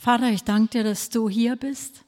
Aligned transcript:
Vater, 0.00 0.30
ich 0.30 0.44
danke 0.44 0.78
dir, 0.78 0.84
dass 0.84 1.10
du 1.10 1.28
hier 1.28 1.56
bist 1.56 2.06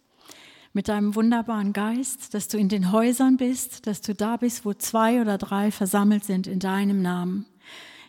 mit 0.72 0.88
deinem 0.88 1.14
wunderbaren 1.14 1.74
Geist, 1.74 2.32
dass 2.32 2.48
du 2.48 2.56
in 2.56 2.70
den 2.70 2.90
Häusern 2.90 3.36
bist, 3.36 3.86
dass 3.86 4.00
du 4.00 4.14
da 4.14 4.38
bist, 4.38 4.64
wo 4.64 4.72
zwei 4.72 5.20
oder 5.20 5.36
drei 5.36 5.70
versammelt 5.70 6.24
sind 6.24 6.46
in 6.46 6.58
deinem 6.58 7.02
Namen, 7.02 7.44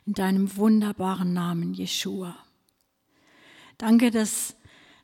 in 0.05 0.13
deinem 0.13 0.55
wunderbaren 0.55 1.33
Namen, 1.33 1.73
Jeshua. 1.73 2.33
Danke, 3.77 4.09
dass, 4.09 4.55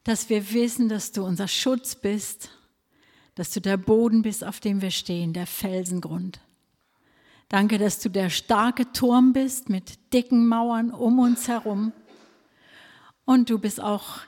dass 0.05 0.29
wir 0.29 0.54
wissen, 0.54 0.88
dass 0.88 1.11
du 1.11 1.25
unser 1.25 1.50
Schutz 1.50 1.96
bist, 1.96 2.52
dass 3.36 3.52
du 3.52 3.59
der 3.59 3.75
Boden 3.75 4.21
bist, 4.21 4.46
auf 4.46 4.61
dem 4.61 4.82
wir 4.82 4.91
stehen, 4.91 5.34
der 5.34 5.46
Felsengrund. 5.46 6.39
Danke, 7.50 7.80
dass 7.80 8.00
du 8.00 8.07
der 8.07 8.30
starke 8.30 8.89
Turm 8.93 9.34
bist 9.34 9.68
mit 9.68 10.14
dicken 10.14 10.48
Mauern 10.48 10.91
um 10.91 11.20
uns 11.20 11.50
herum. 11.50 11.91
Und 13.25 13.50
du 13.50 13.59
bist 13.59 13.82
auch 13.82 14.21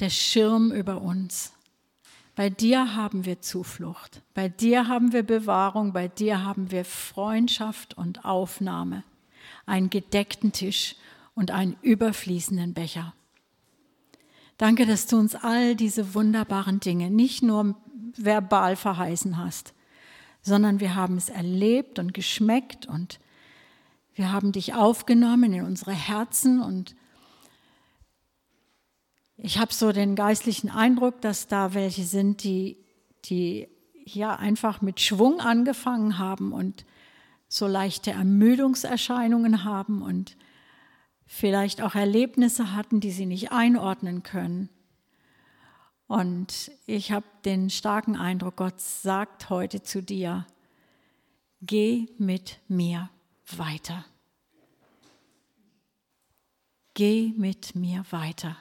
der 0.00 0.10
Schirm 0.10 0.72
über 0.72 1.00
uns. 1.00 1.52
Bei 2.34 2.50
dir 2.50 2.94
haben 2.94 3.24
wir 3.24 3.40
Zuflucht, 3.40 4.22
bei 4.32 4.48
dir 4.48 4.86
haben 4.86 5.12
wir 5.12 5.24
Bewahrung, 5.24 5.92
bei 5.92 6.06
dir 6.06 6.44
haben 6.44 6.70
wir 6.70 6.84
Freundschaft 6.84 7.98
und 7.98 8.24
Aufnahme, 8.24 9.02
einen 9.66 9.90
gedeckten 9.90 10.52
Tisch 10.52 10.94
und 11.34 11.50
einen 11.50 11.76
überfließenden 11.82 12.74
Becher. 12.74 13.12
Danke, 14.56 14.86
dass 14.86 15.06
du 15.06 15.16
uns 15.16 15.34
all 15.34 15.74
diese 15.74 16.14
wunderbaren 16.14 16.78
Dinge 16.78 17.10
nicht 17.10 17.42
nur 17.42 17.74
verbal 18.16 18.76
verheißen 18.76 19.36
hast, 19.36 19.74
sondern 20.42 20.80
wir 20.80 20.94
haben 20.94 21.16
es 21.16 21.28
erlebt 21.28 21.98
und 21.98 22.14
geschmeckt 22.14 22.86
und 22.86 23.18
wir 24.14 24.32
haben 24.32 24.52
dich 24.52 24.74
aufgenommen 24.74 25.52
in 25.52 25.64
unsere 25.64 25.92
Herzen 25.92 26.60
und 26.60 26.96
ich 29.40 29.58
habe 29.58 29.72
so 29.72 29.92
den 29.92 30.16
geistlichen 30.16 30.68
Eindruck, 30.68 31.20
dass 31.20 31.46
da 31.46 31.72
welche 31.72 32.02
sind, 32.02 32.42
die, 32.42 32.76
die 33.24 33.68
ja 34.04 34.34
einfach 34.34 34.82
mit 34.82 35.00
Schwung 35.00 35.40
angefangen 35.40 36.18
haben 36.18 36.52
und 36.52 36.84
so 37.46 37.68
leichte 37.68 38.10
Ermüdungserscheinungen 38.10 39.62
haben 39.64 40.02
und 40.02 40.36
vielleicht 41.24 41.82
auch 41.82 41.94
Erlebnisse 41.94 42.74
hatten, 42.74 42.98
die 43.00 43.12
sie 43.12 43.26
nicht 43.26 43.52
einordnen 43.52 44.24
können. 44.24 44.70
Und 46.08 46.72
ich 46.86 47.12
habe 47.12 47.26
den 47.44 47.70
starken 47.70 48.16
Eindruck, 48.16 48.56
Gott 48.56 48.80
sagt 48.80 49.50
heute 49.50 49.82
zu 49.82 50.02
dir, 50.02 50.46
geh 51.60 52.08
mit 52.18 52.58
mir 52.66 53.08
weiter. 53.56 54.04
Geh 56.94 57.32
mit 57.36 57.76
mir 57.76 58.04
weiter 58.10 58.56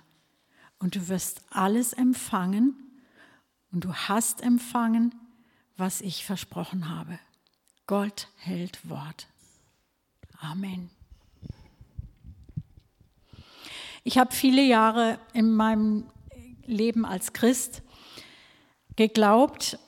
und 0.79 0.95
du 0.95 1.07
wirst 1.07 1.41
alles 1.49 1.93
empfangen 1.93 2.75
und 3.71 3.83
du 3.83 3.93
hast 3.93 4.41
empfangen, 4.41 5.13
was 5.75 6.01
ich 6.01 6.25
versprochen 6.25 6.89
habe. 6.89 7.19
Gott 7.85 8.27
hält 8.37 8.89
Wort. 8.89 9.27
Amen. 10.39 10.89
Ich 14.03 14.17
habe 14.17 14.33
viele 14.33 14.63
Jahre 14.63 15.19
in 15.33 15.51
meinem 15.51 16.09
Leben 16.65 17.05
als 17.05 17.33
Christ 17.33 17.81
geglaubt, 18.95 19.79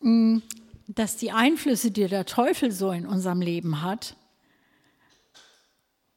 hm, 0.00 0.42
dass 0.88 1.16
die 1.16 1.32
Einflüsse, 1.32 1.90
die 1.90 2.06
der 2.06 2.26
Teufel 2.26 2.70
so 2.70 2.90
in 2.90 3.06
unserem 3.06 3.40
Leben 3.40 3.82
hat, 3.82 4.16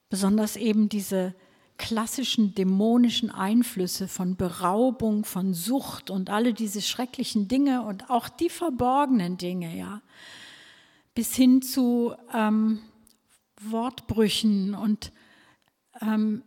besonders 0.09 0.55
eben 0.55 0.89
diese 0.89 1.33
klassischen 1.79 2.53
dämonischen 2.53 3.31
Einflüsse 3.31 4.07
von 4.07 4.35
Beraubung, 4.35 5.25
von 5.25 5.55
Sucht 5.55 6.11
und 6.11 6.29
alle 6.29 6.53
diese 6.53 6.81
schrecklichen 6.81 7.47
Dinge 7.47 7.81
und 7.81 8.11
auch 8.11 8.29
die 8.29 8.49
verborgenen 8.49 9.37
Dinge, 9.37 9.75
ja, 9.75 10.01
bis 11.15 11.33
hin 11.33 11.63
zu 11.63 12.13
ähm, 12.33 12.79
Wortbrüchen 13.61 14.75
und 14.75 15.11
ähm, 16.01 16.43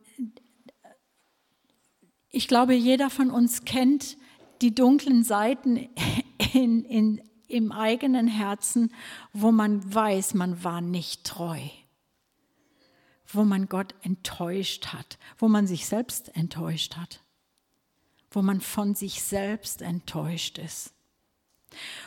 ich 2.29 2.47
glaube, 2.47 2.75
jeder 2.75 3.11
von 3.11 3.31
uns 3.31 3.65
kennt 3.65 4.17
die 4.61 4.75
dunklen 4.75 5.25
Seiten 5.25 5.89
in, 6.53 6.85
in, 6.85 7.23
im 7.49 7.73
eigenen 7.73 8.29
Herzen, 8.29 8.93
wo 9.33 9.51
man 9.51 9.95
weiß, 9.95 10.35
man 10.35 10.63
war 10.63 10.81
nicht 10.81 11.25
treu 11.25 11.59
wo 13.33 13.45
man 13.45 13.69
Gott 13.69 13.95
enttäuscht 14.03 14.89
hat, 14.89 15.19
wo 15.39 15.49
man 15.49 15.67
sich 15.67 15.87
selbst 15.87 16.35
enttäuscht 16.37 16.97
hat, 16.97 17.21
wo 18.31 18.43
man 18.43 18.61
von 18.61 18.95
sich 18.95 19.23
selbst 19.23 19.83
enttäuscht 19.83 20.59
ist. 20.59 20.93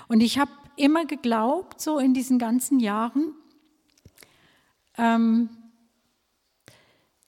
Und 0.07 0.21
ich 0.21 0.37
habe 0.37 0.51
immer 0.75 1.05
geglaubt, 1.05 1.81
so 1.81 1.99
in 1.99 2.13
diesen 2.13 2.37
ganzen 2.37 2.79
Jahren, 2.79 3.33
ähm, 4.97 5.49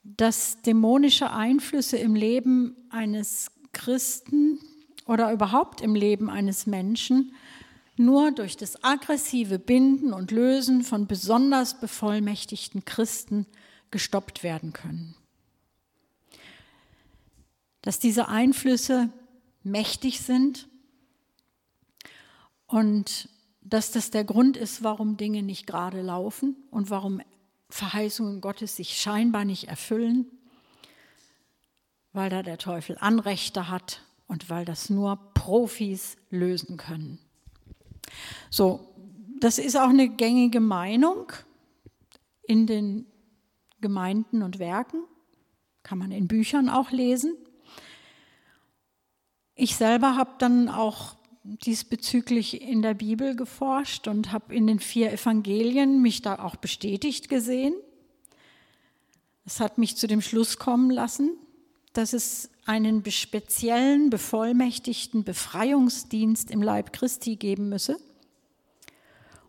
dass 0.02 0.62
dämonische 0.62 1.30
Einflüsse 1.30 1.96
im 1.98 2.14
Leben 2.14 2.76
eines 2.90 3.50
Christen 3.72 4.58
oder 5.06 5.32
überhaupt 5.32 5.80
im 5.80 5.94
Leben 5.94 6.30
eines 6.30 6.66
Menschen 6.66 7.34
nur 7.96 8.30
durch 8.30 8.56
das 8.56 8.82
aggressive 8.84 9.58
Binden 9.58 10.12
und 10.12 10.30
Lösen 10.30 10.82
von 10.82 11.06
besonders 11.06 11.80
bevollmächtigten 11.80 12.84
Christen 12.84 13.46
gestoppt 13.90 14.42
werden 14.42 14.72
können. 14.72 15.14
Dass 17.82 17.98
diese 17.98 18.28
Einflüsse 18.28 19.10
mächtig 19.62 20.20
sind 20.20 20.68
und 22.66 23.28
dass 23.62 23.90
das 23.90 24.10
der 24.10 24.24
Grund 24.24 24.56
ist, 24.56 24.82
warum 24.82 25.16
Dinge 25.16 25.42
nicht 25.42 25.66
gerade 25.66 26.00
laufen 26.00 26.56
und 26.70 26.90
warum 26.90 27.20
Verheißungen 27.70 28.40
Gottes 28.40 28.76
sich 28.76 29.00
scheinbar 29.00 29.44
nicht 29.44 29.68
erfüllen, 29.68 30.26
weil 32.12 32.30
da 32.30 32.42
der 32.42 32.58
Teufel 32.58 32.96
Anrechte 32.98 33.68
hat 33.68 34.02
und 34.26 34.48
weil 34.48 34.64
das 34.64 34.90
nur 34.90 35.16
Profis 35.34 36.16
lösen 36.30 36.76
können. 36.76 37.18
So, 38.50 38.94
das 39.40 39.58
ist 39.58 39.76
auch 39.76 39.90
eine 39.90 40.08
gängige 40.08 40.60
Meinung 40.60 41.32
in 42.42 42.66
den 42.66 43.06
Gemeinden 43.80 44.42
und 44.42 44.58
Werken, 44.58 45.04
kann 45.82 45.98
man 45.98 46.10
in 46.10 46.28
Büchern 46.28 46.68
auch 46.68 46.90
lesen. 46.90 47.34
Ich 49.54 49.76
selber 49.76 50.16
habe 50.16 50.32
dann 50.38 50.68
auch 50.68 51.16
diesbezüglich 51.42 52.60
in 52.60 52.82
der 52.82 52.94
Bibel 52.94 53.34
geforscht 53.34 54.06
und 54.06 54.32
habe 54.32 54.54
in 54.54 54.66
den 54.66 54.80
vier 54.80 55.12
Evangelien 55.12 56.02
mich 56.02 56.22
da 56.22 56.38
auch 56.38 56.56
bestätigt 56.56 57.28
gesehen. 57.28 57.74
Es 59.44 59.60
hat 59.60 59.78
mich 59.78 59.96
zu 59.96 60.06
dem 60.06 60.20
Schluss 60.20 60.58
kommen 60.58 60.90
lassen, 60.90 61.30
dass 61.94 62.12
es 62.12 62.50
einen 62.66 63.02
speziellen, 63.10 64.10
bevollmächtigten 64.10 65.24
Befreiungsdienst 65.24 66.50
im 66.50 66.62
Leib 66.62 66.92
Christi 66.92 67.36
geben 67.36 67.70
müsse, 67.70 67.96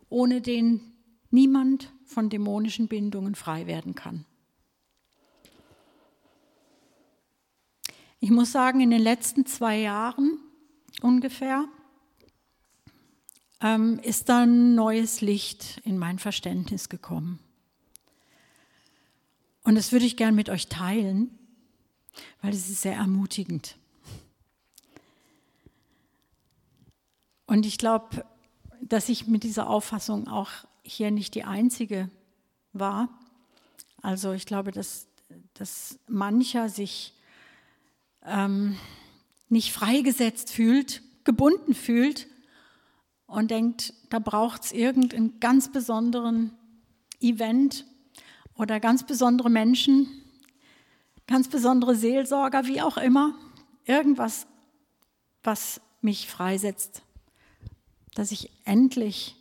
ohne 0.08 0.40
den 0.40 0.80
niemand 1.30 1.92
von 2.10 2.28
dämonischen 2.28 2.88
Bindungen 2.88 3.34
frei 3.34 3.66
werden 3.66 3.94
kann. 3.94 4.24
Ich 8.18 8.30
muss 8.30 8.52
sagen, 8.52 8.80
in 8.80 8.90
den 8.90 9.00
letzten 9.00 9.46
zwei 9.46 9.78
Jahren 9.78 10.38
ungefähr 11.00 11.64
ähm, 13.62 13.98
ist 14.02 14.28
dann 14.28 14.74
neues 14.74 15.20
Licht 15.20 15.80
in 15.84 15.96
mein 15.98 16.18
Verständnis 16.18 16.88
gekommen. 16.88 17.38
Und 19.62 19.76
das 19.76 19.92
würde 19.92 20.04
ich 20.04 20.16
gern 20.16 20.34
mit 20.34 20.50
euch 20.50 20.66
teilen, 20.68 21.38
weil 22.42 22.52
es 22.52 22.68
ist 22.68 22.82
sehr 22.82 22.96
ermutigend. 22.96 23.76
Und 27.46 27.64
ich 27.66 27.78
glaube, 27.78 28.26
dass 28.82 29.08
ich 29.08 29.26
mit 29.26 29.44
dieser 29.44 29.68
Auffassung 29.68 30.28
auch 30.28 30.50
hier 30.90 31.10
nicht 31.10 31.34
die 31.34 31.44
einzige 31.44 32.10
war. 32.72 33.08
Also 34.02 34.32
ich 34.32 34.46
glaube, 34.46 34.72
dass, 34.72 35.06
dass 35.54 35.98
mancher 36.06 36.68
sich 36.68 37.14
ähm, 38.24 38.76
nicht 39.48 39.72
freigesetzt 39.72 40.50
fühlt, 40.50 41.02
gebunden 41.24 41.74
fühlt 41.74 42.26
und 43.26 43.50
denkt, 43.50 43.94
da 44.08 44.18
braucht 44.18 44.64
es 44.64 44.72
irgendeinen 44.72 45.38
ganz 45.40 45.70
besonderen 45.70 46.52
Event 47.20 47.86
oder 48.54 48.80
ganz 48.80 49.06
besondere 49.06 49.50
Menschen, 49.50 50.08
ganz 51.26 51.48
besondere 51.48 51.94
Seelsorger, 51.94 52.66
wie 52.66 52.80
auch 52.80 52.96
immer, 52.96 53.34
irgendwas, 53.84 54.46
was 55.42 55.80
mich 56.00 56.28
freisetzt, 56.28 57.02
dass 58.14 58.32
ich 58.32 58.50
endlich 58.64 59.36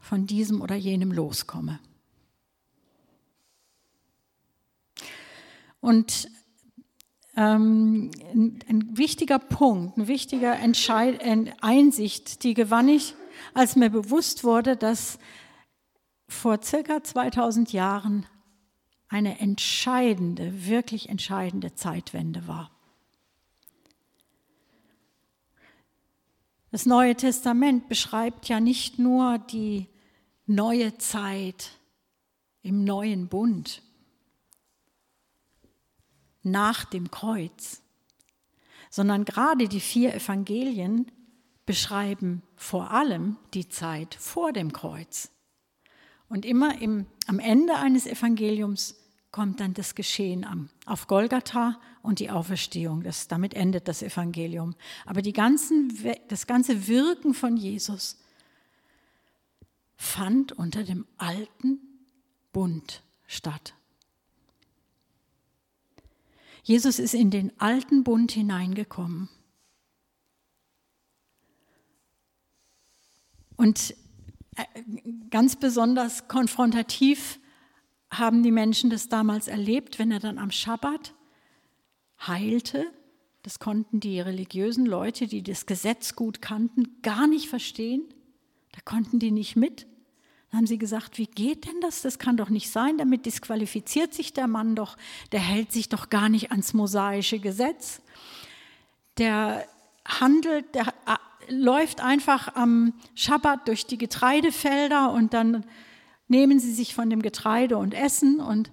von 0.00 0.26
diesem 0.26 0.60
oder 0.60 0.74
jenem 0.74 1.12
loskomme. 1.12 1.78
Und 5.80 6.28
ähm, 7.36 8.10
ein, 8.34 8.58
ein, 8.68 8.98
wichtiger 8.98 9.38
Punkt, 9.38 9.96
ein 9.96 10.08
wichtiger 10.08 10.58
Entscheid 10.58 11.22
Einsicht, 11.60 12.44
die 12.44 12.54
gewann 12.54 12.88
ich, 12.88 13.14
als 13.54 13.76
mir 13.76 13.88
bewusst 13.88 14.44
wurde, 14.44 14.76
dass 14.76 15.18
vor 16.28 16.62
circa 16.62 17.02
2000 17.02 17.72
Jahren 17.72 18.26
eine 19.08 19.40
entscheidende, 19.40 20.66
wirklich 20.66 21.08
entscheidende 21.08 21.74
Zeitwende 21.74 22.46
war. 22.46 22.70
Das 26.70 26.86
Neue 26.86 27.16
Testament 27.16 27.88
beschreibt 27.88 28.48
ja 28.48 28.60
nicht 28.60 29.00
nur 29.00 29.38
die 29.38 29.88
neue 30.50 30.98
Zeit 30.98 31.70
im 32.62 32.84
neuen 32.84 33.28
Bund 33.28 33.82
nach 36.42 36.84
dem 36.84 37.10
Kreuz, 37.10 37.80
sondern 38.90 39.24
gerade 39.24 39.68
die 39.68 39.80
vier 39.80 40.14
Evangelien 40.14 41.10
beschreiben 41.66 42.42
vor 42.56 42.90
allem 42.90 43.36
die 43.54 43.68
Zeit 43.68 44.16
vor 44.16 44.52
dem 44.52 44.72
Kreuz. 44.72 45.30
Und 46.28 46.44
immer 46.44 46.80
im, 46.80 47.06
am 47.26 47.38
Ende 47.38 47.76
eines 47.76 48.06
Evangeliums 48.06 48.96
kommt 49.30 49.60
dann 49.60 49.74
das 49.74 49.94
Geschehen 49.94 50.44
am, 50.44 50.68
auf 50.86 51.06
Golgatha 51.06 51.80
und 52.02 52.18
die 52.18 52.30
Auferstehung. 52.30 53.04
Das, 53.04 53.28
damit 53.28 53.54
endet 53.54 53.86
das 53.86 54.02
Evangelium. 54.02 54.74
Aber 55.06 55.22
ganzen, 55.32 55.96
das 56.28 56.48
ganze 56.48 56.88
Wirken 56.88 57.34
von 57.34 57.56
Jesus 57.56 58.16
fand 60.00 60.52
unter 60.52 60.82
dem 60.82 61.06
alten 61.18 61.78
Bund 62.52 63.02
statt. 63.26 63.74
Jesus 66.62 66.98
ist 66.98 67.12
in 67.12 67.30
den 67.30 67.52
alten 67.60 68.02
Bund 68.02 68.32
hineingekommen. 68.32 69.28
Und 73.56 73.94
äh, 74.56 74.64
ganz 75.28 75.56
besonders 75.56 76.28
konfrontativ 76.28 77.38
haben 78.10 78.42
die 78.42 78.52
Menschen 78.52 78.88
das 78.88 79.10
damals 79.10 79.48
erlebt, 79.48 79.98
wenn 79.98 80.10
er 80.10 80.20
dann 80.20 80.38
am 80.38 80.50
Schabbat 80.50 81.14
heilte. 82.26 82.90
Das 83.42 83.58
konnten 83.58 84.00
die 84.00 84.18
religiösen 84.18 84.86
Leute, 84.86 85.26
die 85.26 85.42
das 85.42 85.66
Gesetz 85.66 86.16
gut 86.16 86.40
kannten, 86.40 87.02
gar 87.02 87.26
nicht 87.26 87.50
verstehen. 87.50 88.02
Da 88.72 88.80
konnten 88.82 89.18
die 89.18 89.30
nicht 89.30 89.56
mit. 89.56 89.89
Dann 90.50 90.58
haben 90.58 90.66
sie 90.66 90.78
gesagt, 90.78 91.18
wie 91.18 91.26
geht 91.26 91.66
denn 91.66 91.80
das? 91.80 92.02
Das 92.02 92.18
kann 92.18 92.36
doch 92.36 92.48
nicht 92.48 92.70
sein. 92.70 92.98
Damit 92.98 93.24
disqualifiziert 93.26 94.14
sich 94.14 94.32
der 94.32 94.48
Mann 94.48 94.74
doch. 94.74 94.96
Der 95.32 95.40
hält 95.40 95.72
sich 95.72 95.88
doch 95.88 96.10
gar 96.10 96.28
nicht 96.28 96.50
ans 96.50 96.74
mosaische 96.74 97.38
Gesetz. 97.38 98.00
Der 99.18 99.66
handelt, 100.04 100.74
der 100.74 100.88
äh, 101.06 101.52
läuft 101.52 102.00
einfach 102.00 102.54
am 102.54 102.94
Schabbat 103.14 103.68
durch 103.68 103.86
die 103.86 103.98
Getreidefelder 103.98 105.12
und 105.12 105.34
dann 105.34 105.64
nehmen 106.28 106.60
sie 106.60 106.72
sich 106.72 106.94
von 106.94 107.10
dem 107.10 107.22
Getreide 107.22 107.76
und 107.76 107.94
essen 107.94 108.40
und 108.40 108.70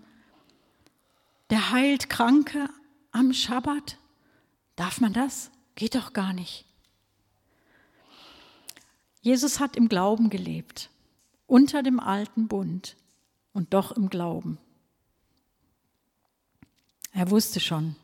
der 1.50 1.72
heilt 1.72 2.10
Kranke 2.10 2.70
am 3.12 3.34
Schabbat. 3.34 3.98
Darf 4.76 5.02
man 5.02 5.14
das? 5.14 5.52
Geht 5.76 5.96
doch 5.96 6.14
gar 6.14 6.34
nicht. 6.34 6.66
Jesus 9.22 9.60
hat 9.60 9.76
im 9.76 9.90
Glauben 9.90 10.30
gelebt, 10.30 10.90
unter 11.48 11.82
dem 11.82 12.00
alten 12.00 12.48
Bund 12.48 12.96
und 13.54 13.74
doch 13.74 13.92
im 13.92 14.10
Glauben. 14.10 14.60
Er 17.14 17.32
wusste 17.32 17.60
schon, 17.60 17.96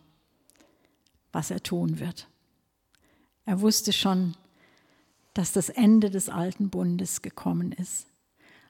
was 1.31 1.51
er 1.51 1.61
tun 1.61 1.99
wird. 1.99 2.27
Er 3.45 3.61
wusste 3.61 3.93
schon, 3.93 4.35
dass 5.33 5.51
das 5.51 5.69
Ende 5.69 6.09
des 6.09 6.29
alten 6.29 6.69
Bundes 6.69 7.21
gekommen 7.21 7.71
ist. 7.73 8.07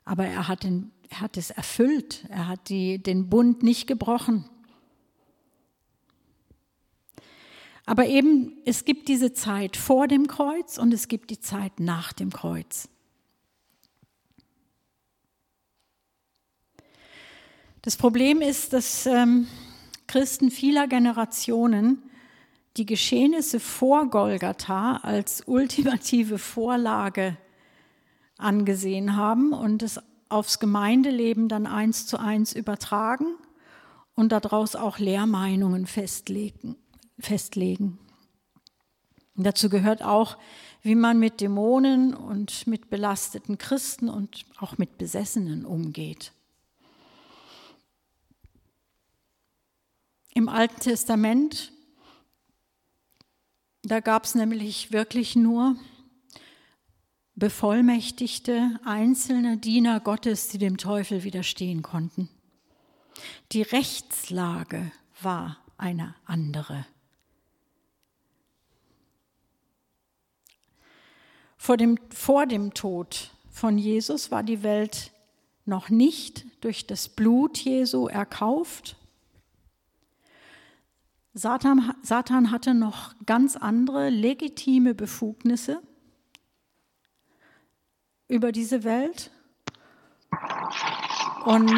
Aber 0.06 0.26
er 0.26 0.48
hat, 0.48 0.64
den, 0.64 0.92
er 1.10 1.22
hat 1.22 1.38
es 1.38 1.50
erfüllt. 1.52 2.26
Er 2.30 2.48
hat 2.48 2.70
die, 2.70 3.02
den 3.02 3.30
Bund 3.30 3.64
nicht 3.64 3.88
gebrochen. 3.88 4.50
Aber 7.86 8.08
eben, 8.08 8.58
es 8.66 8.86
gibt 8.86 9.10
diese 9.10 9.34
Zeit 9.34 9.76
vor 9.78 10.08
dem 10.08 10.28
Kreuz 10.28 10.78
und 10.78 10.94
es 10.94 11.08
gibt 11.08 11.30
die 11.30 11.40
Zeit 11.40 11.80
nach 11.80 12.14
dem 12.14 12.32
Kreuz. 12.32 12.90
Das 17.84 17.98
Problem 17.98 18.40
ist, 18.40 18.72
dass 18.72 19.06
ähm, 19.06 19.46
Christen 20.08 20.52
vieler 20.52 20.88
Generationen 20.88 22.02
die 22.78 22.86
Geschehnisse 22.86 23.60
vor 23.60 24.10
Golgatha 24.10 25.02
als 25.04 25.44
ultimative 25.48 26.38
Vorlage 26.38 27.38
angesehen 28.38 29.18
haben 29.18 29.52
und 29.52 29.84
es 29.84 30.00
aufs 30.30 30.60
Gemeindeleben 30.60 31.50
dann 31.50 31.68
eins 31.68 32.08
zu 32.08 32.18
eins 32.18 32.54
übertragen 32.54 33.36
und 34.16 34.32
daraus 34.32 34.78
auch 34.78 34.98
Lehrmeinungen 34.98 35.86
festlegen. 35.86 36.78
festlegen. 37.20 38.00
Dazu 39.36 39.68
gehört 39.68 40.04
auch, 40.04 40.38
wie 40.84 40.96
man 40.96 41.20
mit 41.20 41.42
Dämonen 41.42 42.14
und 42.14 42.66
mit 42.66 42.90
belasteten 42.90 43.58
Christen 43.58 44.08
und 44.08 44.46
auch 44.60 44.78
mit 44.78 44.98
Besessenen 44.98 45.66
umgeht. 45.66 46.33
Im 50.34 50.50
Alten 50.50 50.80
Testament, 50.80 51.72
da 53.84 54.00
gab 54.00 54.26
es 54.26 54.34
nämlich 54.34 54.92
wirklich 54.92 55.36
nur 55.36 55.76
bevollmächtigte 57.36 58.80
einzelne 58.84 59.58
Diener 59.58 60.00
Gottes, 60.00 60.48
die 60.48 60.58
dem 60.58 60.78
Teufel 60.78 61.24
widerstehen 61.24 61.84
konnten. 61.84 62.30
Die 63.52 63.62
Rechtslage 63.62 64.92
war 65.22 65.60
eine 65.78 66.16
andere. 66.26 66.86
Vor 71.58 71.78
dem, 71.78 71.98
vor 72.10 72.48
dem 72.48 72.74
Tod 72.74 73.32
von 73.52 73.78
Jesus 73.78 74.32
war 74.32 74.42
die 74.42 74.64
Welt 74.64 75.12
noch 75.66 75.90
nicht 75.90 76.46
durch 76.62 76.88
das 76.88 77.08
Blut 77.08 77.60
Jesu 77.60 78.08
erkauft. 78.08 78.98
Satan, 81.34 81.96
Satan 82.04 82.52
hatte 82.52 82.74
noch 82.74 83.14
ganz 83.26 83.56
andere 83.56 84.10
legitime 84.10 84.94
Befugnisse 84.94 85.82
über 88.28 88.52
diese 88.52 88.84
Welt. 88.84 89.32
Und 91.46 91.74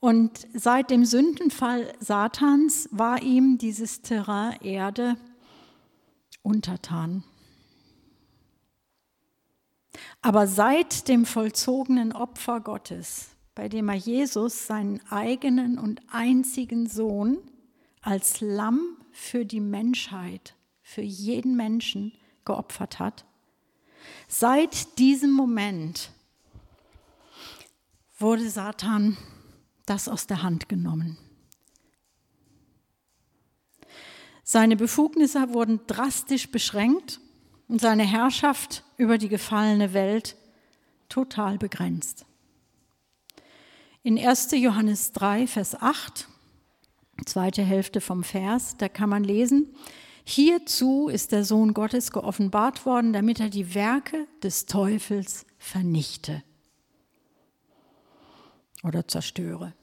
Und 0.00 0.48
seit 0.54 0.90
dem 0.90 1.04
Sündenfall 1.04 1.92
Satans 2.00 2.88
war 2.90 3.22
ihm 3.22 3.58
dieses 3.58 4.00
Terrain 4.00 4.58
Erde 4.62 5.16
untertan. 6.42 7.22
Aber 10.22 10.46
seit 10.46 11.06
dem 11.08 11.26
vollzogenen 11.26 12.14
Opfer 12.14 12.60
Gottes, 12.62 13.29
bei 13.54 13.68
dem 13.68 13.88
er 13.88 13.96
Jesus, 13.96 14.66
seinen 14.66 15.00
eigenen 15.10 15.78
und 15.78 16.00
einzigen 16.10 16.88
Sohn, 16.88 17.38
als 18.02 18.40
Lamm 18.40 18.96
für 19.12 19.44
die 19.44 19.60
Menschheit 19.60 20.54
für 20.82 21.02
jeden 21.02 21.56
Menschen 21.56 22.12
geopfert 22.44 22.98
hat. 22.98 23.24
Seit 24.28 24.98
diesem 24.98 25.30
Moment 25.30 26.10
wurde 28.18 28.48
Satan 28.48 29.16
das 29.86 30.08
aus 30.08 30.26
der 30.26 30.42
Hand 30.42 30.68
genommen. 30.68 31.18
Seine 34.44 34.76
Befugnisse 34.76 35.52
wurden 35.52 35.80
drastisch 35.86 36.50
beschränkt 36.50 37.20
und 37.68 37.80
seine 37.80 38.04
Herrschaft 38.04 38.84
über 38.96 39.16
die 39.16 39.28
gefallene 39.28 39.92
Welt 39.92 40.36
total 41.08 41.56
begrenzt. 41.56 42.26
In 44.02 44.18
1. 44.18 44.52
Johannes 44.52 45.12
3, 45.12 45.46
Vers 45.46 45.74
8, 45.74 46.26
zweite 47.26 47.62
Hälfte 47.62 48.00
vom 48.00 48.24
Vers, 48.24 48.76
da 48.78 48.88
kann 48.88 49.10
man 49.10 49.24
lesen, 49.24 49.74
Hierzu 50.24 51.08
ist 51.08 51.32
der 51.32 51.44
Sohn 51.44 51.74
Gottes 51.74 52.10
geoffenbart 52.10 52.86
worden, 52.86 53.12
damit 53.12 53.40
er 53.40 53.50
die 53.50 53.74
Werke 53.74 54.26
des 54.42 54.64
Teufels 54.64 55.44
vernichte 55.58 56.42
oder 58.82 59.06
zerstöre. 59.06 59.74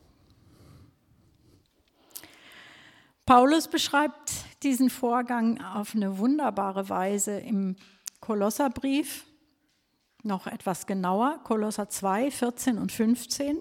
Paulus 3.25 3.67
beschreibt 3.67 4.31
diesen 4.63 4.89
Vorgang 4.89 5.61
auf 5.61 5.93
eine 5.93 6.17
wunderbare 6.17 6.89
Weise 6.89 7.39
im 7.39 7.75
Kolosserbrief, 8.21 9.25
noch 10.23 10.47
etwas 10.47 10.87
genauer, 10.87 11.39
Kolosser 11.43 11.89
2, 11.89 12.31
14 12.31 12.77
und 12.77 12.91
15. 12.91 13.59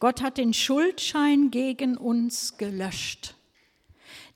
Gott 0.00 0.22
hat 0.22 0.38
den 0.38 0.54
Schuldschein 0.54 1.50
gegen 1.50 1.96
uns 1.96 2.56
gelöscht, 2.56 3.34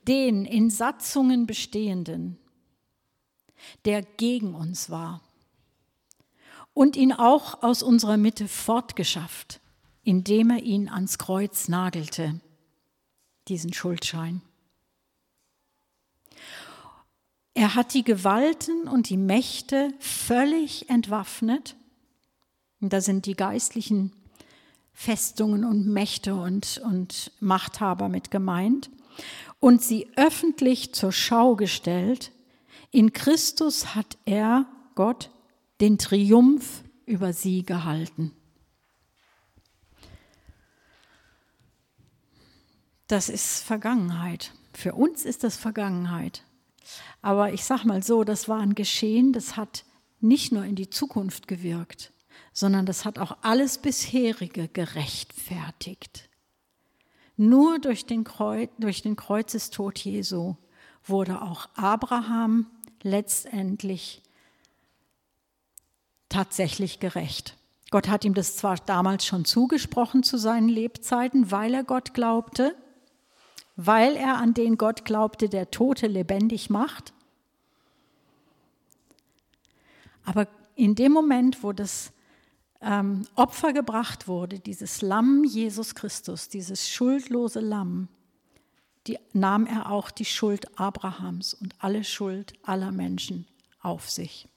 den 0.07 0.45
in 0.45 0.69
Satzungen 0.69 1.47
bestehenden, 1.47 2.37
der 3.83 4.03
gegen 4.03 4.53
uns 4.53 4.89
war, 4.89 5.21
und 6.73 6.95
ihn 6.95 7.11
auch 7.11 7.63
aus 7.63 7.81
unserer 7.83 8.17
Mitte 8.17 8.47
fortgeschafft, 8.47 9.59
indem 10.03 10.51
er 10.51 10.61
ihn 10.61 10.87
ans 10.87 11.17
Kreuz 11.17 11.67
nagelte, 11.67 12.39
diesen 13.47 13.73
Schuldschein. 13.73 14.41
Er 17.55 17.73
hat 17.73 17.93
die 17.93 18.03
Gewalten 18.03 18.87
und 18.87 19.09
die 19.09 19.17
Mächte 19.17 19.93
völlig 19.99 20.89
entwaffnet. 20.89 21.75
Und 22.81 22.91
da 22.91 22.99
sind 22.99 23.25
die 23.25 23.35
geistlichen 23.35 24.11
Festungen 24.95 25.65
und 25.65 25.85
Mächte 25.85 26.33
und, 26.35 26.81
und 26.83 27.31
Machthaber 27.41 28.09
mit 28.09 28.31
gemeint. 28.31 28.89
Und 29.59 29.83
sie 29.83 30.07
öffentlich 30.15 30.93
zur 30.93 31.11
Schau 31.11 31.55
gestellt. 31.55 32.31
In 32.91 33.13
Christus 33.13 33.93
hat 33.93 34.17
er, 34.25 34.65
Gott, 34.95 35.29
den 35.81 35.97
Triumph 35.97 36.83
über 37.05 37.33
sie 37.33 37.63
gehalten. 37.63 38.31
Das 43.07 43.29
ist 43.29 43.63
Vergangenheit. 43.63 44.53
Für 44.73 44.93
uns 44.93 45.25
ist 45.25 45.43
das 45.43 45.57
Vergangenheit. 45.57 46.43
Aber 47.21 47.53
ich 47.53 47.65
sage 47.65 47.87
mal 47.87 48.01
so, 48.01 48.23
das 48.23 48.47
war 48.47 48.59
ein 48.59 48.75
Geschehen, 48.75 49.33
das 49.33 49.57
hat 49.57 49.83
nicht 50.21 50.51
nur 50.51 50.63
in 50.63 50.75
die 50.75 50.89
Zukunft 50.89 51.47
gewirkt, 51.47 52.11
sondern 52.55 52.87
das 52.87 53.05
hat 53.05 53.19
auch 53.19 53.37
alles 53.41 53.77
bisherige 53.77 54.67
gerechtfertigt. 54.67 56.29
Nur 57.37 57.77
durch 57.77 58.07
den, 58.07 58.23
Kreuz, 58.23 58.71
durch 58.79 59.03
den 59.03 59.15
Kreuzestod 59.15 59.99
Jesu 59.99 60.55
wurde 61.05 61.43
auch 61.43 61.69
Abraham 61.75 62.65
letztendlich 63.03 64.23
tatsächlich 66.29 66.99
gerecht. 66.99 67.57
Gott 67.91 68.07
hat 68.07 68.25
ihm 68.25 68.33
das 68.33 68.55
zwar 68.55 68.77
damals 68.77 69.27
schon 69.27 69.45
zugesprochen 69.45 70.23
zu 70.23 70.37
seinen 70.37 70.69
Lebzeiten, 70.69 71.51
weil 71.51 71.75
er 71.75 71.83
Gott 71.83 72.15
glaubte, 72.15 72.75
weil 73.75 74.15
er 74.15 74.37
an 74.37 74.55
den 74.55 74.77
Gott 74.77 75.05
glaubte, 75.05 75.49
der 75.49 75.69
Tote 75.69 76.07
lebendig 76.07 76.71
macht, 76.71 77.13
Aber 80.25 80.47
in 80.75 80.95
dem 80.95 81.11
Moment, 81.11 81.63
wo 81.63 81.71
das 81.71 82.11
ähm, 82.85 83.27
Opfer 83.35 83.73
gebracht 83.73 84.27
wurde, 84.27 84.59
dieses 84.59 85.01
Lamm 85.01 85.43
Jesus 85.43 85.95
Christus, 85.95 86.47
dieses 86.47 86.87
schuldlose 86.87 87.59
Lamm, 87.59 88.07
die, 89.07 89.17
nahm 89.33 89.65
er 89.65 89.91
auch 89.91 90.11
die 90.11 90.25
Schuld 90.25 90.79
Abrahams 90.79 91.53
und 91.55 91.75
alle 91.79 92.03
Schuld 92.03 92.53
aller 92.63 92.91
Menschen 92.91 93.47
auf 93.81 94.09
sich. 94.09 94.47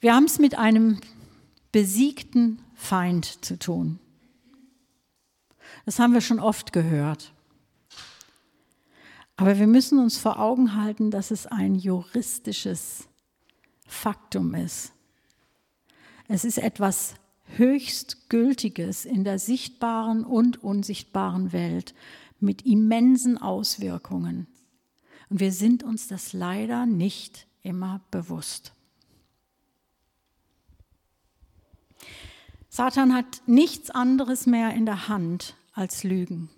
Wir 0.00 0.14
haben 0.14 0.24
es 0.24 0.38
mit 0.38 0.58
einem 0.58 1.00
besiegten 1.72 2.62
Feind 2.74 3.44
zu 3.44 3.58
tun. 3.58 3.98
Das 5.84 5.98
haben 5.98 6.14
wir 6.14 6.20
schon 6.20 6.40
oft 6.40 6.72
gehört. 6.72 7.32
Aber 9.36 9.58
wir 9.58 9.66
müssen 9.66 9.98
uns 9.98 10.16
vor 10.16 10.38
Augen 10.38 10.74
halten, 10.74 11.10
dass 11.10 11.30
es 11.30 11.46
ein 11.46 11.74
juristisches 11.74 13.08
Faktum 13.86 14.54
ist. 14.54 14.95
Es 16.28 16.44
ist 16.44 16.58
etwas 16.58 17.14
höchst 17.56 18.28
Gültiges 18.28 19.04
in 19.04 19.22
der 19.24 19.38
sichtbaren 19.38 20.24
und 20.24 20.62
unsichtbaren 20.62 21.52
Welt 21.52 21.94
mit 22.40 22.66
immensen 22.66 23.38
Auswirkungen. 23.38 24.46
Und 25.30 25.40
wir 25.40 25.52
sind 25.52 25.82
uns 25.82 26.08
das 26.08 26.32
leider 26.32 26.86
nicht 26.86 27.46
immer 27.62 28.00
bewusst. 28.10 28.72
Satan 32.68 33.14
hat 33.14 33.42
nichts 33.46 33.90
anderes 33.90 34.46
mehr 34.46 34.74
in 34.74 34.84
der 34.84 35.08
Hand 35.08 35.56
als 35.72 36.04
Lügen. 36.04 36.50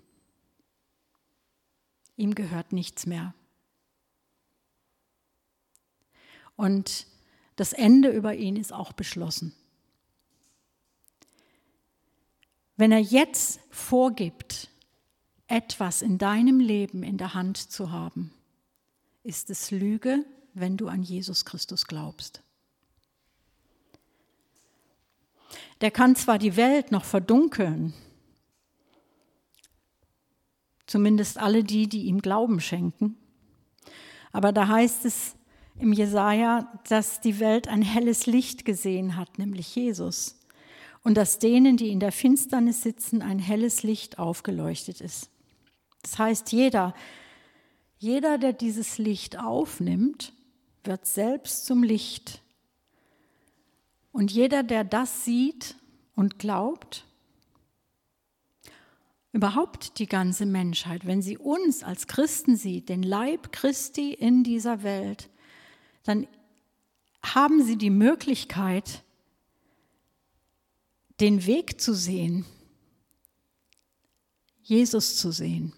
Ihm 2.17 2.35
gehört 2.35 2.73
nichts 2.73 3.05
mehr. 3.05 3.33
Und 6.57 7.07
das 7.55 7.71
Ende 7.71 8.09
über 8.09 8.35
ihn 8.35 8.57
ist 8.57 8.73
auch 8.73 8.91
beschlossen. 8.91 9.55
Wenn 12.79 12.93
er 12.93 12.99
jetzt 12.99 13.59
vorgibt, 13.71 14.69
etwas 15.47 16.01
in 16.01 16.17
deinem 16.17 16.61
Leben 16.61 17.03
in 17.03 17.17
der 17.17 17.33
Hand 17.33 17.57
zu 17.57 17.91
haben, 17.91 18.31
ist 19.21 19.49
es 19.49 19.69
Lüge, 19.69 20.23
wenn 20.53 20.77
du 20.77 20.87
an 20.87 21.03
Jesus 21.03 21.43
Christus 21.43 21.87
glaubst. 21.87 22.41
Der 25.81 25.91
kann 25.91 26.15
zwar 26.15 26.37
die 26.37 26.55
Welt 26.55 26.89
noch 26.89 27.03
verdunkeln, 27.03 27.93
zumindest 30.85 31.37
alle 31.37 31.65
die, 31.65 31.89
die 31.89 32.03
ihm 32.03 32.21
Glauben 32.21 32.61
schenken. 32.61 33.17
Aber 34.31 34.53
da 34.53 34.69
heißt 34.69 35.03
es 35.03 35.35
im 35.79 35.91
Jesaja, 35.91 36.71
dass 36.87 37.19
die 37.19 37.41
Welt 37.41 37.67
ein 37.67 37.81
helles 37.81 38.25
Licht 38.25 38.63
gesehen 38.63 39.17
hat, 39.17 39.37
nämlich 39.37 39.75
Jesus. 39.75 40.38
Und 41.03 41.15
dass 41.15 41.39
denen, 41.39 41.77
die 41.77 41.89
in 41.89 41.99
der 41.99 42.11
Finsternis 42.11 42.81
sitzen, 42.81 43.21
ein 43.21 43.39
helles 43.39 43.83
Licht 43.83 44.19
aufgeleuchtet 44.19 45.01
ist. 45.01 45.29
Das 46.01 46.17
heißt, 46.17 46.51
jeder, 46.51 46.93
jeder, 47.97 48.37
der 48.37 48.53
dieses 48.53 48.97
Licht 48.97 49.37
aufnimmt, 49.39 50.33
wird 50.83 51.05
selbst 51.05 51.65
zum 51.65 51.83
Licht. 51.83 52.41
Und 54.11 54.31
jeder, 54.31 54.63
der 54.63 54.83
das 54.83 55.25
sieht 55.25 55.75
und 56.15 56.39
glaubt, 56.39 57.05
überhaupt 59.31 59.99
die 59.99 60.07
ganze 60.07 60.45
Menschheit, 60.45 61.05
wenn 61.05 61.21
sie 61.21 61.37
uns 61.37 61.83
als 61.83 62.07
Christen 62.07 62.55
sieht, 62.55 62.89
den 62.89 63.03
Leib 63.03 63.51
Christi 63.51 64.13
in 64.13 64.43
dieser 64.43 64.83
Welt, 64.83 65.29
dann 66.03 66.27
haben 67.23 67.63
sie 67.63 67.77
die 67.77 67.89
Möglichkeit, 67.91 69.03
den 71.19 71.45
Weg 71.45 71.81
zu 71.81 71.93
sehen, 71.93 72.45
Jesus 74.61 75.17
zu 75.17 75.31
sehen. 75.31 75.73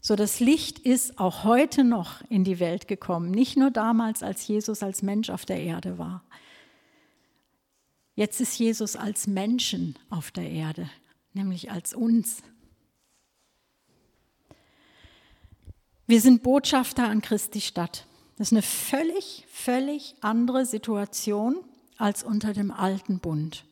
So 0.00 0.16
das 0.16 0.40
Licht 0.40 0.78
ist 0.78 1.18
auch 1.18 1.44
heute 1.44 1.84
noch 1.84 2.22
in 2.30 2.44
die 2.44 2.60
Welt 2.60 2.88
gekommen, 2.88 3.30
nicht 3.30 3.56
nur 3.56 3.70
damals, 3.70 4.22
als 4.22 4.46
Jesus 4.46 4.82
als 4.82 5.02
Mensch 5.02 5.28
auf 5.28 5.44
der 5.44 5.60
Erde 5.60 5.98
war. 5.98 6.24
Jetzt 8.14 8.40
ist 8.40 8.58
Jesus 8.58 8.96
als 8.96 9.26
Menschen 9.26 9.98
auf 10.08 10.30
der 10.30 10.50
Erde 10.50 10.88
nämlich 11.38 11.70
als 11.70 11.94
uns. 11.94 12.42
Wir 16.06 16.20
sind 16.20 16.42
Botschafter 16.42 17.08
an 17.08 17.22
Christi 17.22 17.60
Stadt. 17.60 18.06
Das 18.36 18.48
ist 18.48 18.52
eine 18.52 18.62
völlig, 18.62 19.46
völlig 19.48 20.14
andere 20.20 20.66
Situation 20.66 21.56
als 21.98 22.22
unter 22.22 22.52
dem 22.54 22.70
alten 22.70 23.18
Bund. 23.18 23.64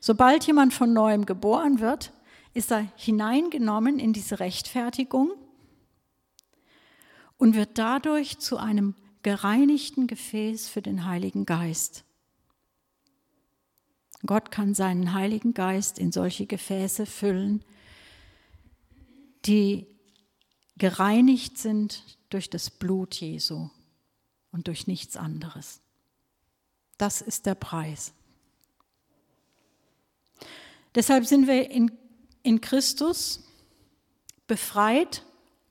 Sobald 0.00 0.46
jemand 0.46 0.74
von 0.74 0.92
neuem 0.92 1.26
geboren 1.26 1.80
wird, 1.80 2.12
ist 2.54 2.72
er 2.72 2.90
hineingenommen 2.96 3.98
in 3.98 4.12
diese 4.12 4.40
Rechtfertigung 4.40 5.32
und 7.36 7.54
wird 7.54 7.78
dadurch 7.78 8.38
zu 8.38 8.56
einem 8.56 8.94
gereinigten 9.22 10.06
Gefäß 10.06 10.68
für 10.68 10.82
den 10.82 11.04
Heiligen 11.04 11.44
Geist. 11.44 12.04
Gott 14.26 14.50
kann 14.50 14.74
seinen 14.74 15.12
Heiligen 15.12 15.54
Geist 15.54 15.98
in 15.98 16.10
solche 16.10 16.46
Gefäße 16.46 17.06
füllen, 17.06 17.64
die 19.44 19.86
gereinigt 20.76 21.58
sind 21.58 22.18
durch 22.30 22.50
das 22.50 22.70
Blut 22.70 23.14
Jesu 23.14 23.70
und 24.52 24.66
durch 24.66 24.86
nichts 24.86 25.16
anderes. 25.16 25.80
Das 26.96 27.20
ist 27.20 27.46
der 27.46 27.54
Preis. 27.54 28.12
Deshalb 30.94 31.26
sind 31.26 31.46
wir 31.46 31.70
in, 31.70 31.92
in 32.42 32.60
Christus 32.60 33.44
befreit 34.46 35.22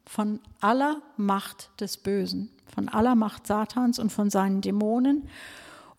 von 0.06 0.40
aller 0.62 1.02
Macht 1.18 1.70
des 1.82 1.98
Bösen, 1.98 2.50
von 2.74 2.88
aller 2.88 3.16
Macht 3.16 3.46
Satans 3.46 4.00
und 4.00 4.12
von 4.12 4.30
seinen 4.30 4.62
Dämonen 4.62 5.28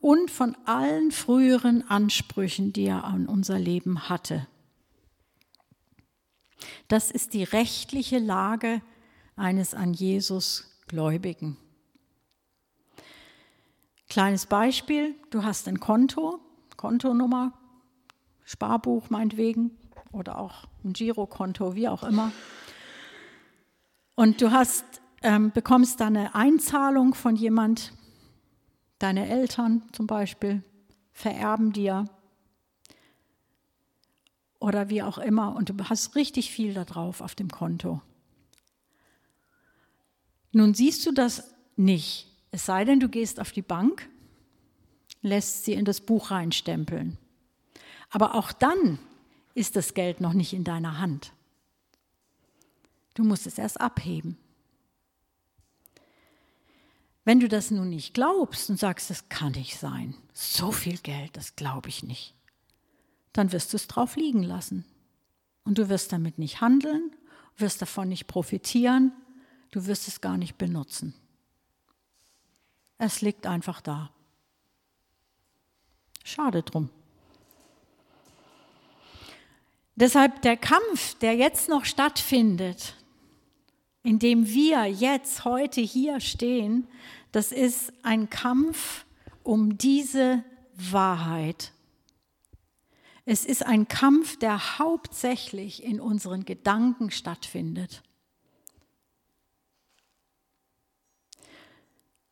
und 0.01 0.31
von 0.31 0.57
allen 0.65 1.11
früheren 1.11 1.89
Ansprüchen, 1.91 2.73
die 2.73 2.85
er 2.85 3.05
an 3.05 3.27
unser 3.27 3.59
Leben 3.59 4.09
hatte. 4.09 4.47
Das 6.89 7.11
ist 7.11 7.35
die 7.35 7.45
rechtliche 7.45 8.19
Lage 8.19 8.81
eines 9.37 9.75
an 9.75 9.93
Jesus 9.93 10.71
Gläubigen. 10.87 11.59
Kleines 14.09 14.47
Beispiel, 14.47 15.15
du 15.31 15.45
hast 15.45 15.69
ein 15.69 15.81
Konto, 15.81 16.41
Kontonummer, 16.77 17.53
Sparbuch 18.45 19.11
meinetwegen 19.11 19.73
oder 20.13 20.39
auch 20.39 20.65
ein 20.83 20.95
Girokonto, 20.95 21.75
wie 21.75 21.89
auch 21.89 22.03
immer. 22.03 22.33
Und 24.15 24.41
du 24.41 24.51
hast, 24.51 24.85
ähm, 25.23 25.51
bekommst 25.53 26.01
da 26.01 26.07
eine 26.07 26.35
Einzahlung 26.35 27.15
von 27.15 27.37
jemand, 27.37 27.93
deine 28.99 29.29
Eltern 29.29 29.83
zum 29.93 30.07
Beispiel, 30.07 30.63
vererben 31.13 31.73
dir 31.73 32.07
oder 34.59 34.89
wie 34.89 35.03
auch 35.03 35.19
immer 35.19 35.55
und 35.55 35.69
du 35.69 35.75
hast 35.85 36.17
richtig 36.17 36.51
viel 36.51 36.75
da 36.75 36.85
drauf 36.85 37.21
auf 37.21 37.35
dem 37.35 37.51
Konto. 37.51 38.01
Nun 40.53 40.75
siehst 40.75 41.05
du 41.07 41.13
das 41.13 41.55
nicht, 41.77 42.28
es 42.51 42.67
sei 42.67 42.85
denn, 42.85 43.01
du 43.01 43.09
gehst 43.09 43.41
auf 43.41 43.53
die 43.53 43.63
Bank, 43.63 44.09
lässt 45.23 45.65
sie 45.65 45.75
in 45.75 45.85
das 45.85 46.01
Buch 46.01 46.31
reinstempeln. 46.31 47.19
Aber 48.11 48.35
auch 48.35 48.53
dann 48.53 48.99
ist 49.55 49.77
das 49.77 49.95
Geld 49.95 50.21
noch 50.21 50.33
nicht 50.33 50.53
in 50.53 50.65
deiner 50.65 50.99
Hand. 50.99 51.33
Du 53.15 53.25
musst 53.25 53.47
es 53.47 53.59
erst 53.59 53.81
abheben. 53.81 54.39
Wenn 57.25 57.41
du 57.41 57.49
das 57.49 57.71
nun 57.71 57.91
nicht 57.91 58.15
glaubst 58.15 58.71
und 58.71 58.79
sagst, 58.79 59.11
das 59.11 59.29
kann 59.29 59.53
nicht 59.53 59.77
sein, 59.77 60.15
so 60.33 60.73
viel 60.73 60.97
Geld, 60.99 61.37
das 61.37 61.57
glaube 61.57 61.91
ich 61.91 62.03
nicht, 62.03 62.35
dann 63.35 63.53
wirst 63.53 63.73
du 63.73 63.77
es 63.77 63.87
drauf 63.87 64.17
liegen 64.17 64.43
lassen. 64.43 64.87
Und 65.65 65.77
du 65.77 65.91
wirst 65.91 66.13
damit 66.13 66.39
nicht 66.39 66.63
handeln, 66.63 67.11
wirst 67.59 67.83
davon 67.83 68.09
nicht 68.09 68.29
profitieren, 68.29 69.13
du 69.73 69.85
wirst 69.85 70.09
es 70.09 70.23
gar 70.23 70.39
nicht 70.39 70.57
benutzen. 70.57 71.13
Es 72.99 73.21
liegt 73.21 73.47
einfach 73.47 73.81
da. 73.81 74.11
Schade 76.25 76.63
drum. 76.63 76.91
Deshalb 79.95 80.43
der 80.43 80.57
Kampf, 80.57 81.15
der 81.15 81.35
jetzt 81.35 81.69
noch 81.69 81.85
stattfindet, 81.85 82.95
in 84.03 84.19
dem 84.19 84.47
wir 84.47 84.85
jetzt 84.87 85.45
heute 85.45 85.81
hier 85.81 86.21
stehen, 86.21 86.87
das 87.33 87.53
ist 87.53 87.93
ein 88.03 88.31
Kampf 88.31 89.05
um 89.43 89.79
diese 89.79 90.45
Wahrheit. 90.75 91.73
Es 93.25 93.45
ist 93.45 93.65
ein 93.67 93.89
Kampf, 93.89 94.39
der 94.39 94.79
hauptsächlich 94.79 95.83
in 95.83 96.01
unseren 96.01 96.45
Gedanken 96.45 97.11
stattfindet. 97.11 98.03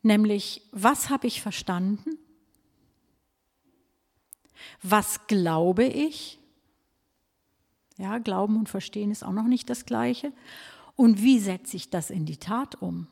Nämlich, 0.07 0.61
was 0.71 1.09
habe 1.09 1.27
ich 1.27 1.41
verstanden? 1.41 2.17
Was 4.81 5.27
glaube 5.27 5.83
ich? 5.83 6.39
Ja, 7.97 8.17
Glauben 8.19 8.55
und 8.55 8.69
Verstehen 8.69 9.11
ist 9.11 9.21
auch 9.21 9.33
noch 9.33 9.47
nicht 9.47 9.69
das 9.69 9.85
Gleiche. 9.85 10.31
Und 10.95 11.21
wie 11.23 11.39
setze 11.39 11.75
ich 11.75 11.89
das 11.89 12.09
in 12.09 12.25
die 12.25 12.37
Tat 12.37 12.81
um? 12.81 13.07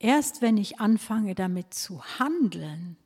Erst 0.00 0.42
wenn 0.42 0.56
ich 0.56 0.80
anfange 0.80 1.36
damit 1.36 1.72
zu 1.72 2.02
handeln, 2.18 2.96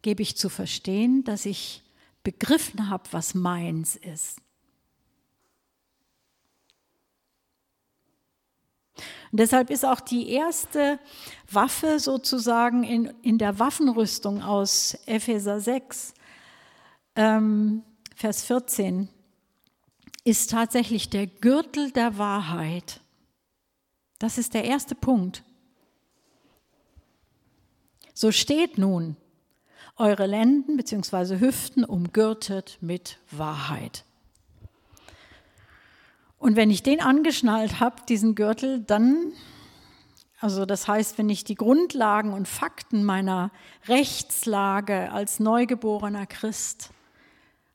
gebe 0.00 0.22
ich 0.22 0.38
zu 0.38 0.48
verstehen, 0.48 1.22
dass 1.22 1.44
ich 1.44 1.82
begriffen 2.22 2.88
habe, 2.88 3.04
was 3.10 3.34
meins 3.34 3.94
ist. 3.94 4.40
Und 9.32 9.38
deshalb 9.38 9.70
ist 9.70 9.84
auch 9.84 10.00
die 10.00 10.30
erste 10.30 10.98
Waffe 11.50 12.00
sozusagen 12.00 12.82
in, 12.82 13.12
in 13.22 13.38
der 13.38 13.58
Waffenrüstung 13.58 14.42
aus 14.42 14.98
Epheser 15.06 15.60
6, 15.60 16.14
ähm, 17.14 17.82
Vers 18.16 18.42
14, 18.42 19.08
ist 20.24 20.50
tatsächlich 20.50 21.10
der 21.10 21.26
Gürtel 21.26 21.92
der 21.92 22.18
Wahrheit. 22.18 23.00
Das 24.18 24.36
ist 24.36 24.52
der 24.54 24.64
erste 24.64 24.94
Punkt. 24.94 25.44
So 28.12 28.32
steht 28.32 28.76
nun, 28.76 29.16
eure 29.96 30.26
Lenden 30.26 30.76
bzw. 30.76 31.38
Hüften 31.38 31.84
umgürtet 31.84 32.78
mit 32.80 33.18
Wahrheit. 33.30 34.04
Und 36.40 36.56
wenn 36.56 36.70
ich 36.70 36.82
den 36.82 37.02
angeschnallt 37.02 37.80
habe, 37.80 37.96
diesen 38.08 38.34
Gürtel, 38.34 38.80
dann, 38.80 39.34
also 40.40 40.64
das 40.64 40.88
heißt, 40.88 41.18
wenn 41.18 41.28
ich 41.28 41.44
die 41.44 41.54
Grundlagen 41.54 42.32
und 42.32 42.48
Fakten 42.48 43.04
meiner 43.04 43.50
Rechtslage 43.86 45.12
als 45.12 45.38
neugeborener 45.38 46.26
Christ, 46.26 46.92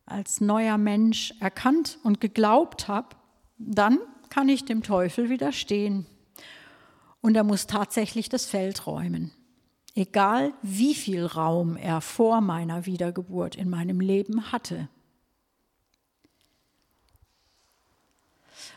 als 0.07 0.41
neuer 0.41 0.79
Mensch 0.79 1.35
erkannt 1.39 1.99
und 2.03 2.19
geglaubt 2.19 2.87
habe, 2.87 3.09
dann 3.59 3.99
kann 4.29 4.49
ich 4.49 4.65
dem 4.65 4.81
Teufel 4.81 5.29
widerstehen. 5.29 6.07
Und 7.21 7.35
er 7.35 7.43
muss 7.43 7.67
tatsächlich 7.67 8.29
das 8.29 8.47
Feld 8.47 8.87
räumen. 8.87 9.31
Egal 9.93 10.53
wie 10.63 10.95
viel 10.95 11.23
Raum 11.23 11.77
er 11.77 12.01
vor 12.01 12.41
meiner 12.41 12.87
Wiedergeburt 12.87 13.55
in 13.55 13.69
meinem 13.69 13.99
Leben 13.99 14.51
hatte. 14.51 14.89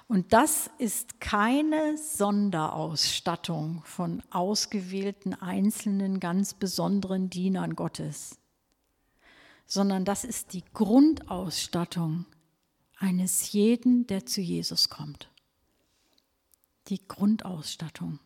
Und 0.08 0.32
das 0.32 0.70
ist 0.78 1.20
keine 1.20 1.98
Sonderausstattung 1.98 3.82
von 3.84 4.22
ausgewählten 4.30 5.34
einzelnen 5.34 6.18
ganz 6.18 6.54
besonderen 6.54 7.28
Dienern 7.28 7.76
Gottes, 7.76 8.38
sondern 9.66 10.06
das 10.06 10.24
ist 10.24 10.54
die 10.54 10.64
Grundausstattung 10.72 12.24
eines 12.96 13.52
jeden, 13.52 14.06
der 14.06 14.24
zu 14.24 14.40
Jesus 14.40 14.88
kommt. 14.88 15.30
Die 16.88 17.06
Grundausstattung. 17.06 18.18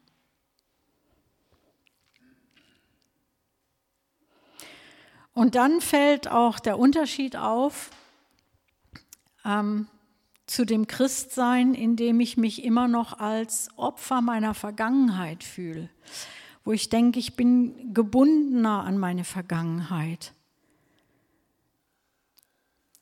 Und 5.34 5.56
dann 5.56 5.80
fällt 5.80 6.28
auch 6.28 6.60
der 6.60 6.78
Unterschied 6.78 7.36
auf, 7.36 7.90
ähm, 9.44 9.88
zu 10.52 10.66
dem 10.66 10.86
Christsein, 10.86 11.72
in 11.72 11.96
dem 11.96 12.20
ich 12.20 12.36
mich 12.36 12.62
immer 12.62 12.86
noch 12.86 13.18
als 13.18 13.70
Opfer 13.76 14.20
meiner 14.20 14.52
Vergangenheit 14.52 15.44
fühle, 15.44 15.88
wo 16.62 16.72
ich 16.72 16.90
denke, 16.90 17.18
ich 17.18 17.36
bin 17.36 17.94
gebundener 17.94 18.84
an 18.84 18.98
meine 18.98 19.24
Vergangenheit. 19.24 20.34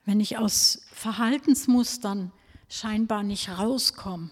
Wenn 0.05 0.21
ich 0.21 0.39
aus 0.39 0.87
Verhaltensmustern 0.93 2.31
scheinbar 2.69 3.25
nicht 3.25 3.49
rauskomme. 3.49 4.31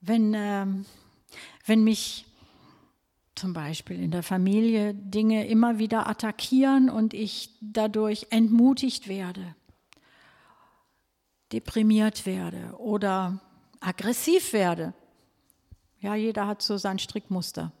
Wenn, 0.00 0.32
äh, 0.32 0.66
wenn 1.66 1.84
mich 1.84 2.24
zum 3.34 3.52
Beispiel 3.52 4.02
in 4.02 4.10
der 4.10 4.22
Familie 4.22 4.94
Dinge 4.94 5.46
immer 5.46 5.78
wieder 5.78 6.08
attackieren 6.08 6.88
und 6.88 7.12
ich 7.12 7.50
dadurch 7.60 8.28
entmutigt 8.30 9.08
werde, 9.08 9.54
deprimiert 11.52 12.26
werde 12.26 12.74
oder 12.78 13.40
aggressiv 13.80 14.52
werde. 14.52 14.94
Ja, 16.00 16.14
jeder 16.14 16.46
hat 16.46 16.62
so 16.62 16.76
sein 16.76 16.98
Strickmuster. 16.98 17.72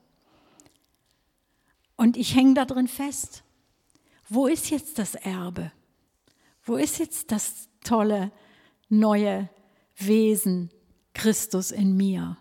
Und 1.96 2.16
ich 2.16 2.34
hänge 2.34 2.54
da 2.54 2.64
drin 2.64 2.88
fest. 2.88 3.42
Wo 4.28 4.46
ist 4.46 4.70
jetzt 4.70 4.98
das 4.98 5.14
Erbe? 5.14 5.72
Wo 6.62 6.76
ist 6.76 6.98
jetzt 6.98 7.30
das 7.32 7.68
tolle 7.84 8.32
neue 8.88 9.48
Wesen 9.96 10.70
Christus 11.14 11.70
in 11.70 11.96
mir? 11.96 12.36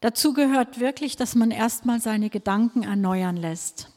Dazu 0.00 0.32
gehört 0.32 0.80
wirklich, 0.80 1.16
dass 1.16 1.34
man 1.34 1.50
erstmal 1.50 2.00
seine 2.00 2.30
Gedanken 2.30 2.84
erneuern 2.84 3.36
lässt, 3.36 3.92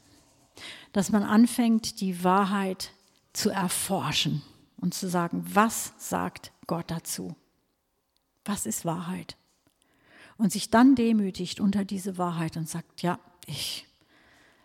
dass 0.94 1.12
man 1.12 1.24
anfängt, 1.24 2.00
die 2.00 2.24
Wahrheit 2.24 2.92
zu 3.34 3.50
erforschen 3.50 4.42
und 4.78 4.94
zu 4.94 5.10
sagen, 5.10 5.44
was 5.46 5.94
sagt 5.98 6.52
Gott 6.68 6.90
dazu? 6.90 7.36
Was 8.46 8.66
ist 8.66 8.86
Wahrheit? 8.86 9.36
Und 10.38 10.52
sich 10.52 10.70
dann 10.70 10.96
demütigt 10.96 11.60
unter 11.60 11.84
diese 11.84 12.18
Wahrheit 12.18 12.58
und 12.58 12.70
sagt, 12.70 13.02
ja, 13.02 13.20
ich 13.48 13.88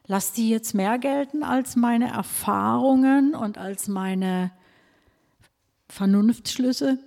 lasse 0.06 0.34
die 0.34 0.50
jetzt 0.50 0.74
mehr 0.74 0.98
gelten 0.98 1.42
als 1.42 1.76
meine 1.76 2.08
Erfahrungen 2.08 3.34
und 3.34 3.58
als 3.58 3.88
meine 3.88 4.50
Vernunftsschlüsse. 5.88 6.98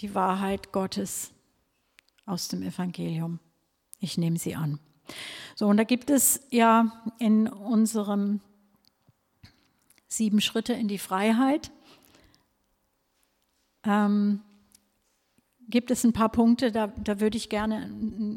Die 0.00 0.14
Wahrheit 0.14 0.72
Gottes 0.72 1.32
aus 2.24 2.48
dem 2.48 2.62
Evangelium. 2.62 3.40
Ich 3.98 4.16
nehme 4.16 4.38
sie 4.38 4.54
an. 4.54 4.78
So, 5.54 5.66
und 5.66 5.76
da 5.76 5.84
gibt 5.84 6.10
es 6.10 6.40
ja 6.50 7.02
in 7.18 7.48
unserem 7.48 8.40
sieben 10.08 10.40
Schritte 10.40 10.72
in 10.72 10.88
die 10.88 10.98
Freiheit 10.98 11.70
ähm, 13.84 14.40
gibt 15.68 15.90
es 15.90 16.04
ein 16.04 16.12
paar 16.12 16.28
Punkte, 16.28 16.70
da, 16.72 16.88
da 16.88 17.20
würde 17.20 17.36
ich 17.36 17.48
gerne 17.48 17.90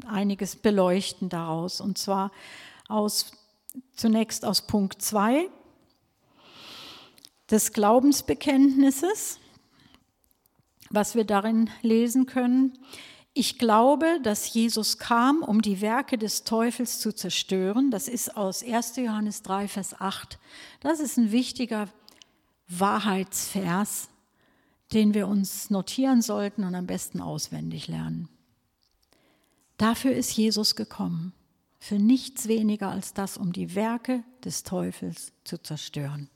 einiges 0.06 0.56
beleuchten 0.56 1.28
daraus. 1.28 1.80
Und 1.80 1.98
zwar 1.98 2.32
aus, 2.88 3.32
zunächst 3.94 4.44
aus 4.44 4.66
Punkt 4.66 5.02
2 5.02 5.48
des 7.50 7.72
Glaubensbekenntnisses, 7.72 9.38
was 10.90 11.14
wir 11.14 11.24
darin 11.24 11.70
lesen 11.82 12.26
können. 12.26 12.78
Ich 13.38 13.58
glaube, 13.58 14.18
dass 14.22 14.54
Jesus 14.54 14.96
kam, 14.96 15.42
um 15.42 15.60
die 15.60 15.82
Werke 15.82 16.16
des 16.16 16.44
Teufels 16.44 17.00
zu 17.00 17.14
zerstören. 17.14 17.90
Das 17.90 18.08
ist 18.08 18.34
aus 18.34 18.64
1. 18.64 18.96
Johannes 18.96 19.42
3, 19.42 19.68
Vers 19.68 20.00
8. 20.00 20.38
Das 20.80 21.00
ist 21.00 21.18
ein 21.18 21.32
wichtiger 21.32 21.90
Wahrheitsvers, 22.66 24.08
den 24.94 25.12
wir 25.12 25.28
uns 25.28 25.68
notieren 25.68 26.22
sollten 26.22 26.64
und 26.64 26.74
am 26.74 26.86
besten 26.86 27.20
auswendig 27.20 27.88
lernen. 27.88 28.30
Dafür 29.76 30.12
ist 30.12 30.34
Jesus 30.34 30.74
gekommen, 30.74 31.34
für 31.78 31.98
nichts 31.98 32.48
weniger 32.48 32.90
als 32.90 33.12
das, 33.12 33.36
um 33.36 33.52
die 33.52 33.74
Werke 33.74 34.24
des 34.46 34.62
Teufels 34.62 35.34
zu 35.44 35.58
zerstören. 35.58 36.30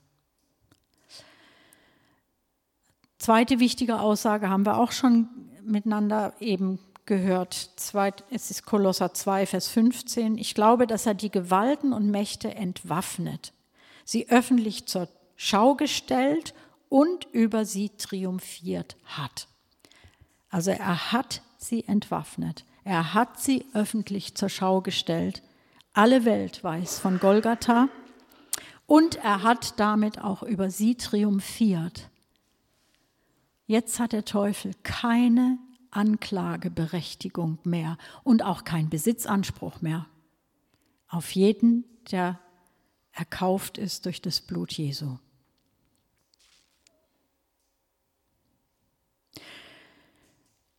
Zweite 3.17 3.59
wichtige 3.59 3.99
Aussage 3.99 4.49
haben 4.49 4.67
wir 4.67 4.77
auch 4.77 4.91
schon 4.91 5.29
miteinander 5.63 6.35
eben 6.39 6.77
gehört. 7.11 7.71
Es 8.29 8.51
ist 8.51 8.65
Kolosser 8.65 9.13
2, 9.13 9.45
Vers 9.45 9.67
15. 9.67 10.37
Ich 10.37 10.55
glaube, 10.55 10.87
dass 10.87 11.05
er 11.05 11.13
die 11.13 11.29
Gewalten 11.29 11.91
und 11.91 12.09
Mächte 12.09 12.55
entwaffnet, 12.55 13.51
sie 14.05 14.29
öffentlich 14.29 14.85
zur 14.85 15.09
Schau 15.35 15.75
gestellt 15.75 16.53
und 16.87 17.27
über 17.33 17.65
sie 17.65 17.89
triumphiert 17.89 18.95
hat. 19.03 19.49
Also 20.49 20.71
er 20.71 21.11
hat 21.11 21.41
sie 21.57 21.85
entwaffnet. 21.85 22.63
Er 22.85 23.13
hat 23.13 23.41
sie 23.41 23.65
öffentlich 23.73 24.35
zur 24.35 24.47
Schau 24.47 24.79
gestellt. 24.79 25.43
Alle 25.91 26.23
Welt 26.23 26.63
weiß 26.63 26.99
von 26.99 27.19
Golgatha. 27.19 27.89
Und 28.85 29.17
er 29.17 29.43
hat 29.43 29.77
damit 29.81 30.21
auch 30.21 30.43
über 30.43 30.69
sie 30.69 30.95
triumphiert. 30.95 32.07
Jetzt 33.67 33.99
hat 33.99 34.13
der 34.13 34.23
Teufel 34.23 34.71
keine 34.83 35.57
Anklageberechtigung 35.91 37.59
mehr 37.63 37.97
und 38.23 38.43
auch 38.43 38.63
keinen 38.63 38.89
Besitzanspruch 38.89 39.81
mehr 39.81 40.07
auf 41.11 41.31
jeden, 41.35 41.83
der 42.11 42.39
erkauft 43.11 43.77
ist 43.77 44.05
durch 44.05 44.21
das 44.21 44.39
Blut 44.39 44.71
Jesu. 44.71 45.17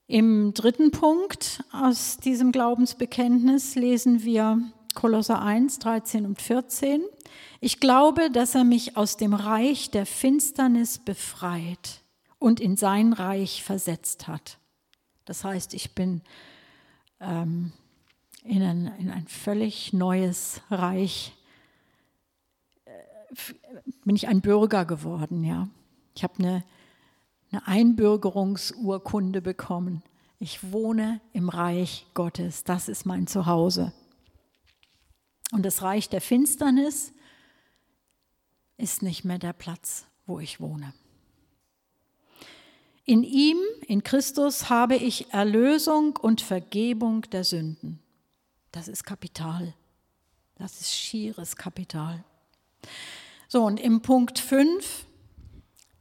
Im 0.07 0.53
dritten 0.53 0.91
Punkt 0.91 1.65
aus 1.73 2.17
diesem 2.19 2.53
Glaubensbekenntnis 2.53 3.77
lesen 3.77 4.25
wir 4.25 4.61
Kolosser 4.95 5.41
1, 5.41 5.79
13 5.79 6.27
und 6.27 6.41
14. 6.41 7.03
Ich 7.61 7.81
glaube, 7.81 8.31
dass 8.31 8.55
er 8.55 8.65
mich 8.65 8.97
aus 8.97 9.17
dem 9.17 9.33
Reich 9.33 9.91
der 9.91 10.05
Finsternis 10.05 10.99
befreit 10.99 12.03
und 12.39 12.61
in 12.61 12.77
sein 12.77 13.13
Reich 13.13 13.63
versetzt 13.63 14.29
hat. 14.29 14.59
Das 15.25 15.45
heißt, 15.45 15.75
ich 15.75 15.95
bin 15.95 16.23
ähm, 17.21 17.73
in, 18.45 18.63
ein, 18.63 18.87
in, 18.99 19.11
ein, 19.11 19.27
völlig 19.27 19.93
neues 19.93 20.61
Reich, 20.71 21.35
äh, 22.85 22.91
bin 24.05 24.17
ich 24.17 24.29
ein 24.29 24.41
Bürger 24.41 24.85
geworden, 24.85 25.45
ja. 25.45 25.69
Ich 26.15 26.25
habe 26.25 26.35
eine, 26.39 26.65
eine 27.51 27.67
Einbürgerungsurkunde 27.67 29.41
bekommen. 29.41 30.03
Ich 30.39 30.73
wohne 30.73 31.21
im 31.33 31.49
Reich 31.49 32.07
Gottes, 32.15 32.65
das 32.65 32.89
ist 32.89 33.07
mein 33.07 33.27
Zuhause. 33.27 33.93
Und 35.53 35.65
das 35.65 35.83
Reich 35.83 36.09
der 36.09 36.21
Finsternis 36.21 37.13
ist 38.77 39.03
nicht 39.03 39.25
mehr 39.25 39.39
der 39.39 39.53
Platz, 39.53 40.07
wo 40.27 40.41
ich 40.41 40.61
wohne. 40.61 40.93
In 43.05 43.25
ihm, 43.25 43.59
in 43.87 44.03
Christus, 44.03 44.71
habe 44.71 44.97
ich 44.97 45.33
Erlösung 45.33 46.17
und 46.17 46.41
Vergebung 46.41 47.23
der 47.23 47.45
Sünden. 47.45 47.99
Das 48.71 48.89
ist 48.89 49.05
Kapital. 49.05 49.75
Das 50.57 50.81
ist 50.81 50.95
schieres 50.95 51.57
Kapital. 51.57 52.25
So, 53.49 53.65
und 53.65 53.81
im 53.81 54.01
Punkt 54.01 54.39
5 54.39 55.07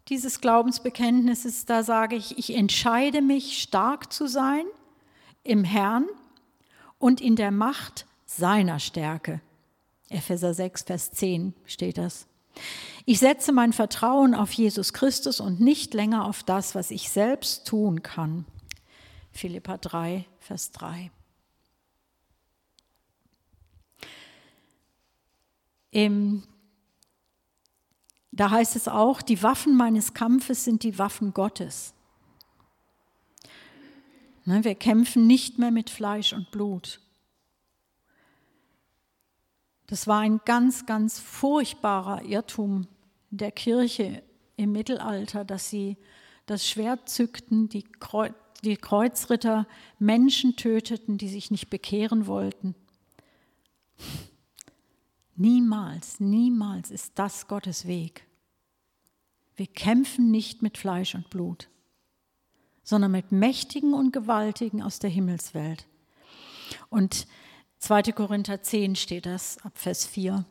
dieses 0.08 0.42
Glaubensbekenntnisses, 0.42 1.66
da 1.66 1.84
sage 1.84 2.16
ich, 2.18 2.38
ich 2.38 2.54
entscheide 2.54 3.22
mich, 3.22 3.62
stark 3.62 4.12
zu 4.12 4.28
sein 4.28 4.66
im 5.44 5.64
Herrn 5.64 6.06
und 7.00 7.22
in 7.22 7.36
der 7.36 7.52
Macht 7.52 8.06
seiner 8.26 8.80
Stärke. 8.80 9.42
Epheser 10.10 10.54
6, 10.54 10.84
Vers 10.84 11.12
10 11.12 11.54
steht 11.66 11.98
das. 11.98 12.28
Ich 13.06 13.20
setze 13.20 13.52
mein 13.52 13.74
Vertrauen 13.74 14.36
auf 14.36 14.52
Jesus 14.52 14.94
Christus 14.94 15.40
und 15.40 15.60
nicht 15.60 15.94
länger 15.94 16.26
auf 16.26 16.44
das, 16.44 16.76
was 16.76 16.92
ich 16.92 17.10
selbst 17.10 17.68
tun 17.68 18.04
kann. 18.04 18.46
Philippa 19.32 19.78
3, 19.78 20.26
Vers 20.40 20.72
3. 20.72 21.12
Im, 25.92 26.44
da 28.32 28.50
heißt 28.50 28.76
es 28.76 28.88
auch, 28.88 29.22
die 29.22 29.44
Waffen 29.44 29.76
meines 29.76 30.14
Kampfes 30.14 30.64
sind 30.64 30.84
die 30.84 30.98
Waffen 30.98 31.34
Gottes. 31.34 31.94
Ne, 34.46 34.64
wir 34.64 34.76
kämpfen 34.76 35.28
nicht 35.28 35.60
mehr 35.60 35.72
mit 35.72 35.90
Fleisch 35.90 36.34
und 36.34 36.50
Blut. 36.52 37.00
Das 39.92 40.08
war 40.08 40.20
ein 40.20 40.40
ganz, 40.46 40.86
ganz 40.86 41.20
furchtbarer 41.20 42.24
Irrtum 42.24 42.88
der 43.30 43.52
Kirche 43.52 44.24
im 44.56 44.72
Mittelalter, 44.72 45.44
dass 45.44 45.70
sie 45.70 45.98
das 46.46 46.66
Schwert 46.66 47.10
zückten, 47.10 47.68
die, 47.68 47.84
Kreuz, 47.84 48.34
die 48.64 48.78
Kreuzritter 48.78 49.68
Menschen 50.00 50.56
töteten, 50.56 51.18
die 51.18 51.28
sich 51.28 51.52
nicht 51.52 51.70
bekehren 51.70 52.26
wollten. 52.26 52.74
Niemals, 55.36 56.22
niemals 56.22 56.90
ist 56.90 57.20
das 57.20 57.50
Gottes 57.50 57.86
Weg. 57.86 58.26
Wir 59.58 59.68
kämpfen 59.68 60.32
nicht 60.32 60.62
mit 60.62 60.78
Fleisch 60.78 61.16
und 61.16 61.30
Blut, 61.30 61.68
sondern 62.82 63.12
mit 63.12 63.34
Mächtigen 63.34 63.94
und 63.94 64.14
Gewaltigen 64.14 64.82
aus 64.82 65.00
der 65.00 65.10
Himmelswelt. 65.10 65.86
Und 66.88 67.28
2. 67.82 68.04
Korinther 68.14 68.62
10 68.62 68.96
steht 68.96 69.26
das 69.26 69.58
ab 69.66 69.72
Vers 69.76 70.06
4. 70.06 70.46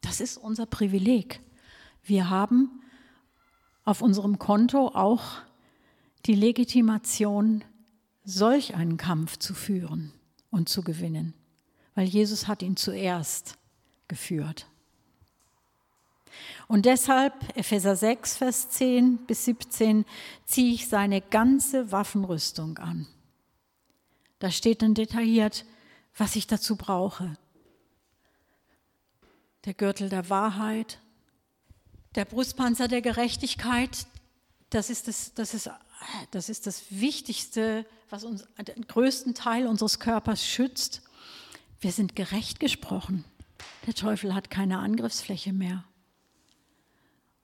Das 0.00 0.20
ist 0.20 0.36
unser 0.36 0.66
Privileg. 0.66 1.40
Wir 2.02 2.28
haben 2.28 2.82
auf 3.84 4.02
unserem 4.02 4.40
Konto 4.40 4.88
auch 4.88 5.42
die 6.26 6.34
Legitimation, 6.34 7.64
solch 8.24 8.74
einen 8.74 8.96
Kampf 8.96 9.38
zu 9.38 9.54
führen 9.54 10.12
und 10.50 10.68
zu 10.68 10.82
gewinnen, 10.82 11.34
weil 11.94 12.08
Jesus 12.08 12.48
hat 12.48 12.62
ihn 12.62 12.76
zuerst 12.76 13.58
geführt. 14.08 14.66
Und 16.68 16.86
deshalb, 16.86 17.34
Epheser 17.56 17.96
6, 17.96 18.36
Vers 18.36 18.70
10 18.70 19.18
bis 19.26 19.44
17, 19.44 20.04
ziehe 20.46 20.74
ich 20.74 20.88
seine 20.88 21.20
ganze 21.20 21.92
Waffenrüstung 21.92 22.78
an. 22.78 23.06
Da 24.38 24.50
steht 24.50 24.82
dann 24.82 24.94
detailliert, 24.94 25.64
was 26.16 26.36
ich 26.36 26.46
dazu 26.46 26.76
brauche. 26.76 27.36
Der 29.64 29.74
Gürtel 29.74 30.08
der 30.08 30.28
Wahrheit, 30.30 30.98
der 32.14 32.24
Brustpanzer 32.24 32.88
der 32.88 33.02
Gerechtigkeit, 33.02 34.06
das 34.70 34.90
ist 34.90 35.08
das, 35.08 35.34
das, 35.34 35.54
ist, 35.54 35.70
das, 36.30 36.48
ist 36.48 36.66
das 36.66 36.84
Wichtigste, 36.90 37.86
was 38.10 38.24
uns 38.24 38.46
den 38.58 38.86
größten 38.86 39.34
Teil 39.34 39.66
unseres 39.66 40.00
Körpers 40.00 40.44
schützt. 40.44 41.02
Wir 41.80 41.92
sind 41.92 42.16
gerecht 42.16 42.58
gesprochen. 42.58 43.24
Der 43.86 43.94
Teufel 43.94 44.34
hat 44.34 44.50
keine 44.50 44.78
Angriffsfläche 44.78 45.52
mehr. 45.52 45.84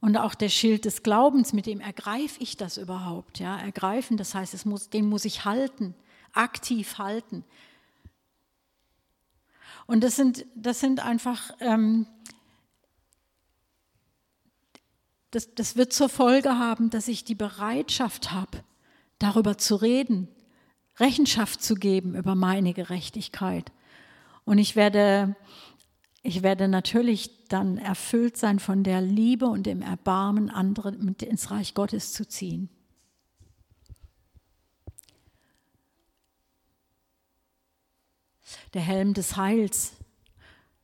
Und 0.01 0.17
auch 0.17 0.35
der 0.35 0.49
Schild 0.49 0.85
des 0.85 1.03
Glaubens, 1.03 1.53
mit 1.53 1.67
dem 1.67 1.81
ergreife 1.81 2.41
ich 2.41 2.57
das 2.57 2.77
überhaupt? 2.77 3.41
Ja, 3.41 3.59
ergreifen, 3.59 4.17
das 4.17 4.35
heißt, 4.35 4.55
es 4.55 4.65
muss, 4.65 4.91
den 4.91 5.09
muss 5.09 5.25
ich 5.25 5.45
halten, 5.45 5.95
aktiv 6.33 6.99
halten. 6.99 7.45
Und 9.87 10.05
das 10.05 10.17
sind, 10.17 10.47
das 10.55 10.81
sind 10.81 11.01
einfach, 11.01 11.51
ähm, 11.61 12.07
das, 15.31 15.55
das 15.55 15.77
wird 15.77 15.93
zur 15.93 16.09
Folge 16.09 16.59
haben, 16.59 16.91
dass 16.91 17.09
ich 17.09 17.25
die 17.25 17.35
Bereitschaft 17.35 18.31
habe, 18.31 18.63
darüber 19.19 19.59
zu 19.59 19.77
reden, 19.77 20.29
Rechenschaft 20.99 21.63
zu 21.63 21.75
geben 21.75 22.15
über 22.15 22.35
meine 22.35 22.73
Gerechtigkeit. 22.73 23.73
Und 24.45 24.59
ich 24.59 24.77
werde, 24.77 25.37
ich 26.23 26.43
werde 26.43 26.69
natürlich 26.69 27.38
dann 27.49 27.79
erfüllt 27.79 28.37
sein 28.37 28.59
von 28.59 28.85
der 28.85 29.01
Liebe 29.01 29.47
und 29.47 29.67
dem 29.67 29.83
Erbarmen, 29.83 30.51
andere 30.51 30.93
mit 30.93 31.23
ins 31.23 31.51
Reich 31.51 31.75
Gottes 31.75 32.13
zu 32.13 32.27
ziehen. 32.27 32.69
Der 38.75 38.83
Helm 38.83 39.15
des 39.15 39.37
Heils. 39.37 39.93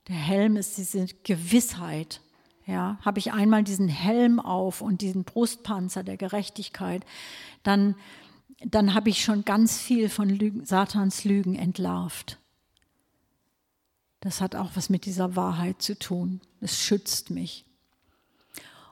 Der 0.09 0.16
Helm 0.16 0.57
ist 0.57 0.77
diese 0.77 1.07
Gewissheit. 1.22 2.20
Ja, 2.66 2.98
habe 3.03 3.18
ich 3.18 3.33
einmal 3.33 3.62
diesen 3.62 3.88
Helm 3.88 4.40
auf 4.40 4.81
und 4.81 5.03
diesen 5.03 5.24
Brustpanzer 5.24 6.03
der 6.03 6.16
Gerechtigkeit, 6.16 7.05
dann, 7.62 7.94
dann 8.64 8.94
habe 8.94 9.11
ich 9.11 9.22
schon 9.22 9.44
ganz 9.44 9.79
viel 9.79 10.09
von 10.09 10.31
Lügen, 10.31 10.64
Satans 10.64 11.24
Lügen 11.24 11.57
entlarvt. 11.57 12.38
Das 14.25 14.41
hat 14.41 14.57
auch 14.57 14.71
was 14.75 14.89
mit 14.89 15.05
dieser 15.05 15.37
Wahrheit 15.37 15.83
zu 15.83 15.99
tun. 15.99 16.41
Es 16.61 16.81
schützt 16.81 17.31
mich. 17.31 17.67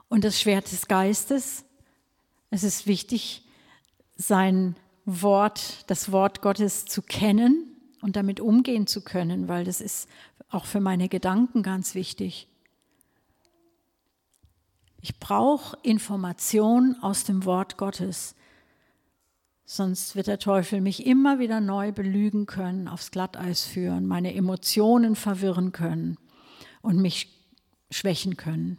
Und 0.07 0.23
das 0.23 0.39
Schwert 0.39 0.71
des 0.71 0.87
Geistes, 0.87 1.65
es 2.51 2.63
ist 2.63 2.85
wichtig, 2.85 3.43
sein 4.15 4.75
Wort, 5.05 5.85
das 5.87 6.11
Wort 6.11 6.43
Gottes 6.43 6.85
zu 6.85 7.01
kennen 7.01 7.65
und 8.01 8.15
damit 8.15 8.39
umgehen 8.39 8.85
zu 8.85 9.01
können, 9.01 9.47
weil 9.47 9.65
das 9.65 9.81
ist 9.81 10.07
auch 10.51 10.65
für 10.65 10.79
meine 10.79 11.09
Gedanken 11.09 11.63
ganz 11.63 11.95
wichtig. 11.95 12.47
Ich 15.01 15.19
brauche 15.19 15.75
Information 15.81 16.95
aus 17.01 17.23
dem 17.23 17.43
Wort 17.43 17.77
Gottes. 17.77 18.35
Sonst 19.65 20.15
wird 20.15 20.27
der 20.27 20.39
Teufel 20.39 20.81
mich 20.81 21.05
immer 21.05 21.39
wieder 21.39 21.61
neu 21.61 21.91
belügen 21.91 22.45
können, 22.45 22.87
aufs 22.87 23.11
Glatteis 23.11 23.63
führen, 23.63 24.05
meine 24.05 24.35
Emotionen 24.35 25.15
verwirren 25.15 25.71
können 25.71 26.17
und 26.81 27.01
mich 27.01 27.29
schwächen 27.89 28.35
können. 28.35 28.77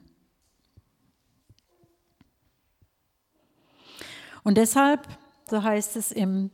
Und 4.42 4.58
deshalb, 4.58 5.08
so 5.48 5.62
heißt 5.62 5.96
es 5.96 6.12
im 6.12 6.50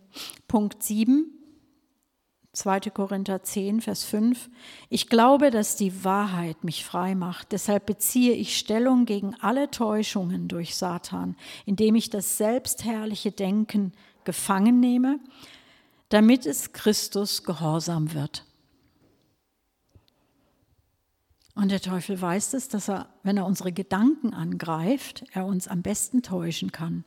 Punkt 0.47 0.83
7, 0.83 1.40
2. 2.53 2.81
Korinther 2.91 3.45
10, 3.45 3.81
Vers 3.81 4.03
5, 4.05 4.51
ich 4.89 5.09
glaube, 5.09 5.51
dass 5.51 5.77
die 5.77 6.05
Wahrheit 6.05 6.65
mich 6.65 6.85
frei 6.85 7.15
macht. 7.15 7.53
Deshalb 7.53 7.87
beziehe 7.87 8.33
ich 8.33 8.59
Stellung 8.59 9.07
gegen 9.07 9.37
alle 9.37 9.71
Täuschungen 9.71 10.49
durch 10.49 10.75
Satan, 10.75 11.37
indem 11.65 11.95
ich 11.95 12.11
das 12.11 12.39
selbstherrliche 12.39 13.31
Denken 13.31 13.93
gefangen 14.25 14.81
nehme, 14.81 15.21
damit 16.09 16.45
es 16.45 16.73
Christus 16.73 17.45
gehorsam 17.45 18.15
wird. 18.15 18.45
Und 21.55 21.71
der 21.71 21.81
Teufel 21.81 22.21
weiß 22.21 22.55
es, 22.55 22.69
dass 22.69 22.89
er, 22.89 23.11
wenn 23.23 23.37
er 23.37 23.47
unsere 23.47 23.71
Gedanken 23.71 24.35
angreift, 24.35 25.25
er 25.33 25.47
uns 25.47 25.69
am 25.69 25.83
besten 25.83 26.23
täuschen 26.23 26.73
kann. 26.73 27.05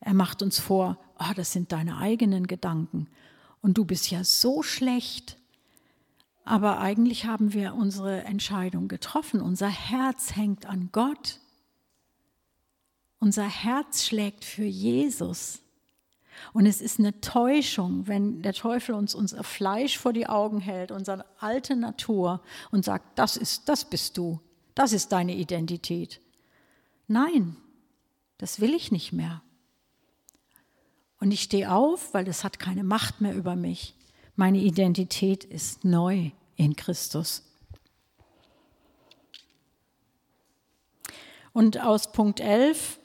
Er 0.00 0.14
macht 0.14 0.42
uns 0.42 0.58
vor, 0.58 0.98
oh, 1.18 1.32
das 1.36 1.52
sind 1.52 1.70
deine 1.70 1.98
eigenen 1.98 2.48
Gedanken 2.48 3.08
und 3.60 3.78
du 3.78 3.84
bist 3.84 4.10
ja 4.10 4.24
so 4.24 4.62
schlecht. 4.62 5.36
Aber 6.44 6.78
eigentlich 6.80 7.26
haben 7.26 7.52
wir 7.52 7.74
unsere 7.74 8.24
Entscheidung 8.24 8.88
getroffen. 8.88 9.40
Unser 9.40 9.68
Herz 9.68 10.34
hängt 10.34 10.66
an 10.66 10.88
Gott. 10.92 11.40
Unser 13.18 13.46
Herz 13.46 14.06
schlägt 14.06 14.44
für 14.44 14.64
Jesus. 14.64 15.60
Und 16.52 16.66
es 16.66 16.80
ist 16.80 16.98
eine 16.98 17.20
Täuschung, 17.20 18.06
wenn 18.06 18.42
der 18.42 18.54
Teufel 18.54 18.94
uns 18.94 19.14
unser 19.14 19.42
Fleisch 19.44 19.98
vor 19.98 20.12
die 20.12 20.26
Augen 20.28 20.60
hält, 20.60 20.90
unsere 20.90 21.24
alte 21.38 21.76
Natur 21.76 22.42
und 22.70 22.84
sagt, 22.84 23.18
das 23.18 23.36
ist, 23.36 23.68
das 23.68 23.84
bist 23.84 24.16
du, 24.16 24.40
das 24.74 24.92
ist 24.92 25.12
deine 25.12 25.34
Identität. 25.34 26.20
Nein, 27.08 27.56
das 28.38 28.60
will 28.60 28.74
ich 28.74 28.92
nicht 28.92 29.12
mehr. 29.12 29.42
Und 31.20 31.32
ich 31.32 31.42
stehe 31.42 31.72
auf, 31.72 32.14
weil 32.14 32.24
das 32.24 32.44
hat 32.44 32.58
keine 32.58 32.84
Macht 32.84 33.20
mehr 33.20 33.34
über 33.34 33.56
mich. 33.56 33.94
Meine 34.36 34.58
Identität 34.58 35.44
ist 35.44 35.84
neu 35.84 36.30
in 36.56 36.76
Christus. 36.76 37.42
Und 41.52 41.80
aus 41.80 42.12
Punkt 42.12 42.40
11 42.40 42.98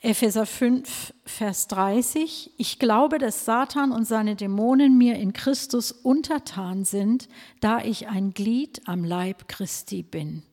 Epheser 0.00 0.46
5, 0.46 1.12
Vers 1.24 1.66
30. 1.66 2.52
Ich 2.56 2.78
glaube, 2.78 3.18
dass 3.18 3.44
Satan 3.44 3.90
und 3.90 4.04
seine 4.04 4.36
Dämonen 4.36 4.96
mir 4.96 5.16
in 5.16 5.32
Christus 5.32 5.90
untertan 5.90 6.84
sind, 6.84 7.28
da 7.60 7.80
ich 7.80 8.06
ein 8.06 8.32
Glied 8.32 8.82
am 8.86 9.02
Leib 9.02 9.48
Christi 9.48 10.04
bin. 10.04 10.44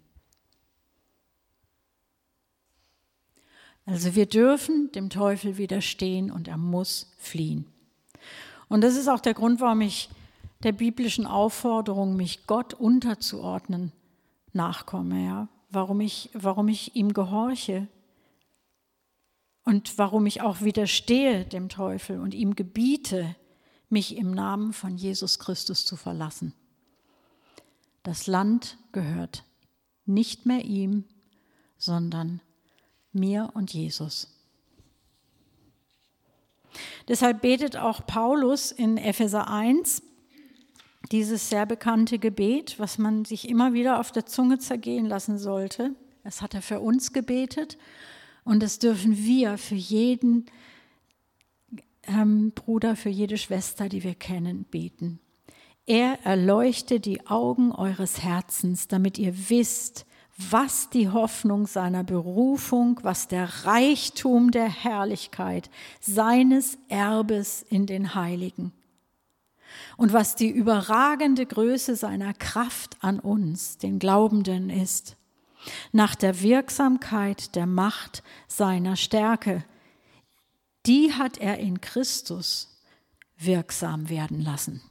Also 3.86 4.16
wir 4.16 4.26
dürfen 4.26 4.92
dem 4.94 5.10
Teufel 5.10 5.58
widerstehen 5.58 6.32
und 6.32 6.48
er 6.48 6.58
muss 6.58 7.14
fliehen. 7.18 7.66
Und 8.68 8.82
das 8.82 8.96
ist 8.96 9.08
auch 9.08 9.20
der 9.20 9.34
Grund, 9.34 9.60
warum 9.60 9.82
ich 9.82 10.10
der 10.64 10.72
biblischen 10.72 11.28
Aufforderung, 11.28 12.16
mich 12.16 12.48
Gott 12.48 12.74
unterzuordnen, 12.74 13.92
nachkomme. 14.54 15.24
Ja? 15.24 15.48
Warum, 15.70 16.02
ich, 16.02 16.32
warum 16.34 16.68
ich 16.68 16.96
ihm 16.96 17.14
gehorche, 17.14 17.88
und 19.66 19.98
warum 19.98 20.28
ich 20.28 20.42
auch 20.42 20.62
widerstehe 20.62 21.44
dem 21.44 21.70
Teufel 21.70 22.20
und 22.20 22.34
ihm 22.34 22.56
gebiete, 22.56 23.36
mich 23.90 24.16
im 24.16 24.32
Namen 24.32 24.74
von 24.74 24.96
Jesus 24.96 25.40
Christus 25.40 25.86
zu 25.86 25.98
verlassen. 25.98 26.54
Das 28.04 28.28
Land 28.28 28.78
gehört 28.92 29.44
nicht 30.06 30.46
mehr 30.46 30.64
ihm, 30.64 31.04
sondern 31.78 32.42
mir 33.16 33.50
und 33.54 33.74
Jesus. 33.74 34.32
Deshalb 37.08 37.42
betet 37.42 37.78
auch 37.78 38.06
Paulus 38.06 38.72
in 38.72 38.98
Epheser 38.98 39.50
1 39.50 40.02
dieses 41.12 41.50
sehr 41.50 41.66
bekannte 41.66 42.20
Gebet, 42.20 42.80
was 42.80 42.98
man 42.98 43.26
sich 43.26 43.48
immer 43.48 43.74
wieder 43.74 44.00
auf 44.00 44.12
der 44.12 44.26
Zunge 44.26 44.58
zergehen 44.58 45.06
lassen 45.06 45.38
sollte. 45.38 45.92
Das 46.24 46.42
hat 46.42 46.54
er 46.54 46.62
für 46.62 46.80
uns 46.80 47.14
gebetet 47.14 47.78
und 48.44 48.64
das 48.64 48.80
dürfen 48.80 49.18
wir 49.18 49.58
für 49.58 49.76
jeden 49.76 50.46
ähm, 52.08 52.52
Bruder, 52.52 52.96
für 52.96 53.10
jede 53.10 53.38
Schwester, 53.38 53.90
die 53.90 54.04
wir 54.04 54.16
kennen, 54.16 54.66
beten. 54.66 55.20
Er 55.86 56.26
erleuchte 56.26 57.00
die 57.00 57.28
Augen 57.28 57.72
eures 57.72 58.24
Herzens, 58.24 58.88
damit 58.88 59.20
ihr 59.20 59.50
wisst, 59.50 60.08
was 60.38 60.90
die 60.90 61.10
Hoffnung 61.10 61.66
seiner 61.66 62.04
Berufung, 62.04 63.00
was 63.04 63.28
der 63.28 63.66
Reichtum 63.66 64.52
der 64.52 64.68
Herrlichkeit 64.68 65.70
seines 66.02 66.78
Erbes 66.90 67.62
in 67.62 67.86
den 67.86 68.16
Heiligen 68.16 68.74
und 69.98 70.14
was 70.14 70.36
die 70.36 70.50
überragende 70.50 71.46
Größe 71.46 71.96
seiner 71.96 72.34
Kraft 72.34 72.98
an 73.02 73.20
uns, 73.20 73.78
den 73.78 74.00
Glaubenden, 74.00 74.70
ist 74.70 75.16
nach 75.92 76.16
der 76.16 76.42
Wirksamkeit 76.42 77.56
der 77.56 77.66
Macht 77.66 78.24
seiner 78.48 78.96
Stärke. 78.96 79.64
Die 80.86 81.14
hat 81.14 81.38
er 81.38 81.58
in 81.58 81.82
Christus 81.82 82.78
wirksam 83.38 84.10
werden 84.10 84.42
lassen, 84.42 84.82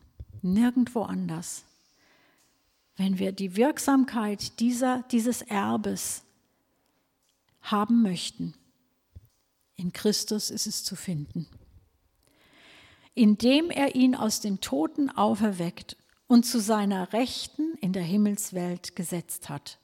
nirgendwo 0.42 1.02
anders. 1.02 1.64
Wenn 2.96 3.18
wir 3.18 3.32
die 3.32 3.56
Wirksamkeit 3.56 4.60
dieser, 4.60 5.04
dieses 5.10 5.42
Erbes 5.42 6.22
haben 7.62 8.02
möchten, 8.02 8.54
in 9.76 9.92
Christus 9.92 10.50
ist 10.50 10.66
es 10.66 10.84
zu 10.84 10.94
finden. 10.94 11.46
Indem 13.14 13.70
er 13.70 13.94
ihn 13.94 14.14
aus 14.14 14.40
den 14.40 14.60
Toten 14.60 15.10
auferweckt 15.10 15.96
und 16.26 16.44
zu 16.44 16.60
seiner 16.60 17.12
Rechten 17.12 17.74
in 17.80 17.92
der 17.92 18.02
Himmelswelt 18.02 18.96
gesetzt 18.96 19.48
hat 19.48 19.78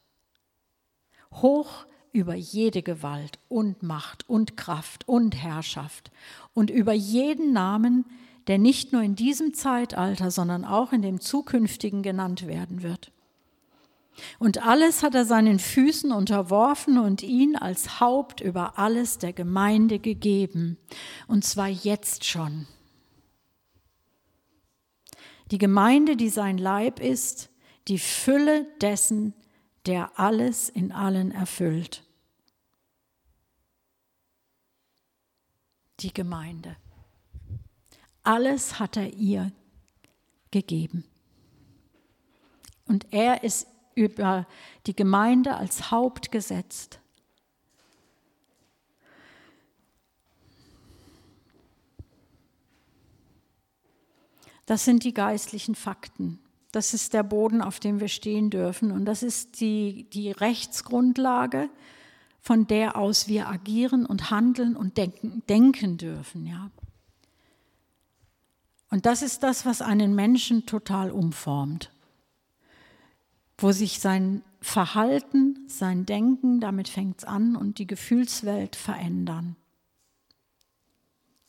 hoch 1.34 1.86
über 2.12 2.34
jede 2.34 2.82
Gewalt 2.82 3.38
und 3.48 3.82
Macht 3.82 4.28
und 4.28 4.56
Kraft 4.56 5.08
und 5.08 5.36
Herrschaft 5.36 6.10
und 6.54 6.70
über 6.70 6.92
jeden 6.92 7.52
Namen, 7.52 8.04
der 8.50 8.58
nicht 8.58 8.92
nur 8.92 9.00
in 9.00 9.14
diesem 9.14 9.54
Zeitalter, 9.54 10.32
sondern 10.32 10.64
auch 10.64 10.92
in 10.92 11.02
dem 11.02 11.20
zukünftigen 11.20 12.02
genannt 12.02 12.48
werden 12.48 12.82
wird. 12.82 13.12
Und 14.40 14.66
alles 14.66 15.04
hat 15.04 15.14
er 15.14 15.24
seinen 15.24 15.60
Füßen 15.60 16.10
unterworfen 16.10 16.98
und 16.98 17.22
ihn 17.22 17.54
als 17.54 18.00
Haupt 18.00 18.40
über 18.40 18.76
alles 18.76 19.18
der 19.18 19.32
Gemeinde 19.32 20.00
gegeben, 20.00 20.78
und 21.28 21.44
zwar 21.44 21.68
jetzt 21.68 22.24
schon. 22.24 22.66
Die 25.52 25.58
Gemeinde, 25.58 26.16
die 26.16 26.28
sein 26.28 26.58
Leib 26.58 26.98
ist, 26.98 27.50
die 27.86 28.00
Fülle 28.00 28.66
dessen, 28.80 29.32
der 29.86 30.18
alles 30.18 30.68
in 30.68 30.90
allen 30.90 31.30
erfüllt. 31.30 32.02
Die 36.00 36.12
Gemeinde. 36.12 36.74
Alles 38.30 38.78
hat 38.78 38.96
er 38.96 39.12
ihr 39.14 39.50
gegeben. 40.52 41.02
Und 42.86 43.12
er 43.12 43.42
ist 43.42 43.66
über 43.96 44.46
die 44.86 44.94
Gemeinde 44.94 45.56
als 45.56 45.90
Haupt 45.90 46.30
gesetzt. 46.30 47.00
Das 54.64 54.84
sind 54.84 55.02
die 55.02 55.12
geistlichen 55.12 55.74
Fakten. 55.74 56.38
Das 56.70 56.94
ist 56.94 57.12
der 57.14 57.24
Boden, 57.24 57.60
auf 57.60 57.80
dem 57.80 57.98
wir 57.98 58.06
stehen 58.06 58.48
dürfen. 58.48 58.92
Und 58.92 59.06
das 59.06 59.24
ist 59.24 59.58
die, 59.60 60.08
die 60.10 60.30
Rechtsgrundlage, 60.30 61.68
von 62.40 62.68
der 62.68 62.96
aus 62.96 63.26
wir 63.26 63.48
agieren 63.48 64.06
und 64.06 64.30
handeln 64.30 64.76
und 64.76 64.98
denken, 64.98 65.42
denken 65.48 65.96
dürfen. 65.98 66.46
Ja. 66.46 66.70
Und 68.90 69.06
das 69.06 69.22
ist 69.22 69.42
das, 69.42 69.64
was 69.64 69.82
einen 69.82 70.14
Menschen 70.14 70.66
total 70.66 71.10
umformt, 71.12 71.92
wo 73.56 73.72
sich 73.72 74.00
sein 74.00 74.42
Verhalten, 74.60 75.64
sein 75.68 76.04
Denken, 76.04 76.60
damit 76.60 76.88
fängt 76.88 77.20
es 77.20 77.24
an, 77.24 77.56
und 77.56 77.78
die 77.78 77.86
Gefühlswelt 77.86 78.76
verändern. 78.76 79.56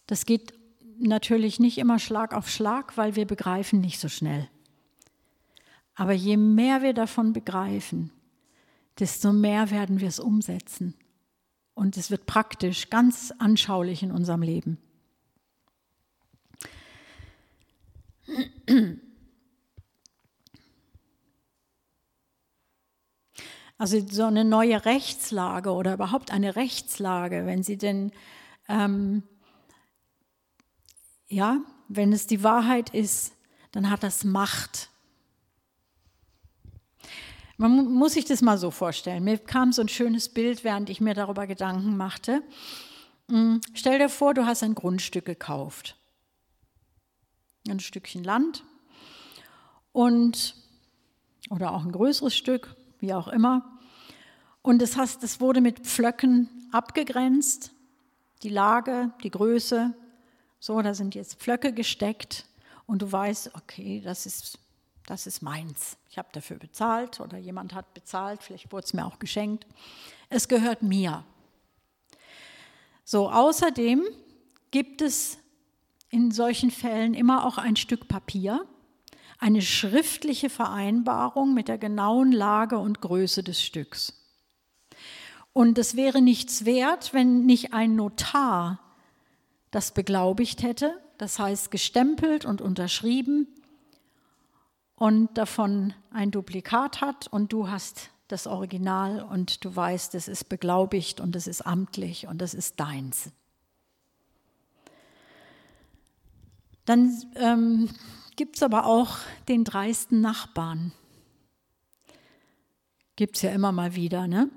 Das 0.08 0.25
geht 0.25 0.54
natürlich 0.99 1.60
nicht 1.60 1.77
immer 1.77 1.99
Schlag 1.99 2.34
auf 2.34 2.49
Schlag, 2.49 2.95
weil 2.95 3.15
wir 3.15 3.25
begreifen 3.25 3.82
nicht 3.82 3.99
so 3.99 4.08
schnell. 4.08 4.47
Aber 5.95 6.13
je 6.13 6.38
mehr 6.38 6.82
wir 6.82 6.93
davon 6.93 7.34
begreifen, 7.34 8.12
desto 8.99 9.34
mehr 9.34 9.71
werden 9.71 9.99
wir 9.99 10.08
es 10.08 10.19
umsetzen. 10.19 10.93
Und 11.73 11.97
es 11.97 12.12
wird 12.12 12.25
praktisch, 12.27 12.89
ganz 12.89 13.34
anschaulich 13.39 14.04
in 14.04 14.12
unserem 14.12 14.41
Leben. 14.41 14.77
Also 23.78 24.00
so 24.08 24.26
eine 24.26 24.46
neue 24.46 24.86
Rechtslage 24.86 25.72
oder 25.72 25.96
überhaupt 25.96 26.30
eine 26.30 26.56
Rechtslage, 26.56 27.48
wenn 27.48 27.63
sie 27.63 27.78
denn 27.78 28.12
ähm, 28.70 29.24
ja, 31.28 31.62
wenn 31.88 32.13
es 32.13 32.28
die 32.28 32.44
Wahrheit 32.44 32.91
ist, 32.91 33.34
dann 33.72 33.89
hat 33.89 34.04
das 34.04 34.24
Macht. 34.24 34.89
Man 37.58 37.86
muss 37.91 38.13
sich 38.13 38.26
das 38.26 38.41
mal 38.41 38.58
so 38.58 38.70
vorstellen. 38.70 39.24
Mir 39.24 39.38
kam 39.38 39.72
so 39.72 39.82
ein 39.82 39.89
schönes 39.89 40.30
Bild, 40.30 40.63
während 40.63 40.89
ich 40.89 41.02
mir 41.02 41.13
darüber 41.13 41.48
Gedanken 41.48 41.96
machte. 41.96 42.44
Hm, 43.30 43.62
stell 43.74 44.00
dir 44.00 44.10
vor, 44.10 44.34
du 44.34 44.46
hast 44.46 44.62
ein 44.63 44.76
Grundstück 44.76 45.26
gekauft. 45.26 46.01
Ein 47.67 47.80
Stückchen 47.80 48.24
Land 48.24 48.63
und 49.91 50.56
oder 51.50 51.74
auch 51.74 51.84
ein 51.84 51.91
größeres 51.91 52.36
Stück, 52.36 52.76
wie 53.00 53.13
auch 53.13 53.28
immer. 53.28 53.80
Und 54.62 54.82
das, 54.82 54.95
hast, 54.95 55.24
das 55.24 55.41
wurde 55.41 55.62
mit 55.62 55.80
Pflöcken 55.80 56.50
abgegrenzt, 56.71 57.71
die 58.43 58.50
Lage, 58.50 59.12
die 59.24 59.32
Größe, 59.32 59.93
so, 60.60 60.82
da 60.82 60.93
sind 60.93 61.15
jetzt 61.15 61.39
Pflöcke 61.39 61.74
gesteckt 61.74 62.45
und 62.86 63.02
du 63.02 63.12
weißt, 63.12 63.56
okay, 63.56 64.02
das 64.04 64.26
ist, 64.26 64.60
das 65.08 65.26
ist 65.26 65.41
meins. 65.41 65.97
Ich 66.10 66.17
habe 66.17 66.30
dafür 66.32 66.58
bezahlt 66.58 67.19
oder 67.19 67.38
jemand 67.38 67.74
hat 67.74 67.93
bezahlt, 67.93 68.43
vielleicht 68.43 68.71
wurde 68.71 68.86
es 68.86 68.93
mir 68.93 69.06
auch 69.06 69.17
geschenkt. 69.17 69.65
Es 70.30 70.47
gehört 70.47 70.84
mir. 70.84 71.26
So, 73.04 73.30
außerdem 73.30 74.04
gibt 74.69 75.02
es 75.02 75.38
in 76.12 76.30
solchen 76.32 76.69
Fällen 76.69 77.13
immer 77.13 77.45
auch 77.45 77.58
ein 77.58 77.76
Stück 77.76 78.08
Papier, 78.08 78.65
eine 79.39 79.62
schriftliche 79.62 80.50
Vereinbarung 80.50 81.54
mit 81.54 81.67
der 81.67 81.80
genauen 81.80 82.32
Lage 82.32 82.78
und 82.78 83.02
Größe 83.02 83.41
des 83.41 83.63
Stücks. 83.63 84.13
Und 85.54 85.78
es 85.78 85.95
wäre 85.95 86.21
nichts 86.21 86.65
wert, 86.65 87.13
wenn 87.13 87.45
nicht 87.45 87.74
ein 87.74 87.95
Notar 87.95 88.80
das 89.71 89.93
beglaubigt 89.93 90.63
hätte, 90.63 90.93
das 91.17 91.39
heißt 91.39 91.71
gestempelt 91.71 92.45
und 92.45 92.62
unterschrieben 92.62 93.47
und 94.95 95.38
davon 95.38 95.93
ein 96.12 96.30
Duplikat 96.30 97.00
hat 97.00 97.28
und 97.28 97.54
du 97.54 97.69
hast 97.69 98.12
das 98.28 98.47
Original 98.47 99.24
und 99.24 99.63
du 99.63 99.76
weißt, 99.76 100.13
es 100.15 100.28
ist 100.28 100.50
beglaubigt 100.50 101.19
und 101.21 101.36
es 101.36 101.47
ist 101.47 101.65
amtlich 101.65 102.28
und 102.28 102.41
es 102.41 102.54
ist 102.54 102.80
deins. 102.80 103.32
Dann 106.86 107.15
ähm, 107.36 107.89
gibt 108.36 108.58
es 108.58 108.63
aber 108.63 108.86
auch 108.86 109.17
den 109.48 109.63
dreisten 109.63 110.22
Nachbarn. 110.22 110.94
Gibt 113.15 113.36
es 113.36 113.44
ja 113.44 113.52
immer 113.52 113.72
mal 113.72 113.96
wieder, 113.96 114.28
ne? 114.28 114.50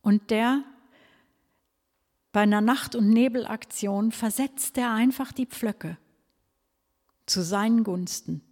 Und 0.00 0.30
der 0.30 0.64
bei 2.32 2.40
einer 2.40 2.62
Nacht- 2.62 2.94
und 2.94 3.10
Nebelaktion 3.10 4.10
versetzt 4.10 4.78
er 4.78 4.92
einfach 4.92 5.32
die 5.32 5.46
Pflöcke 5.46 5.98
zu 7.26 7.42
seinen 7.42 7.84
Gunsten. 7.84 8.42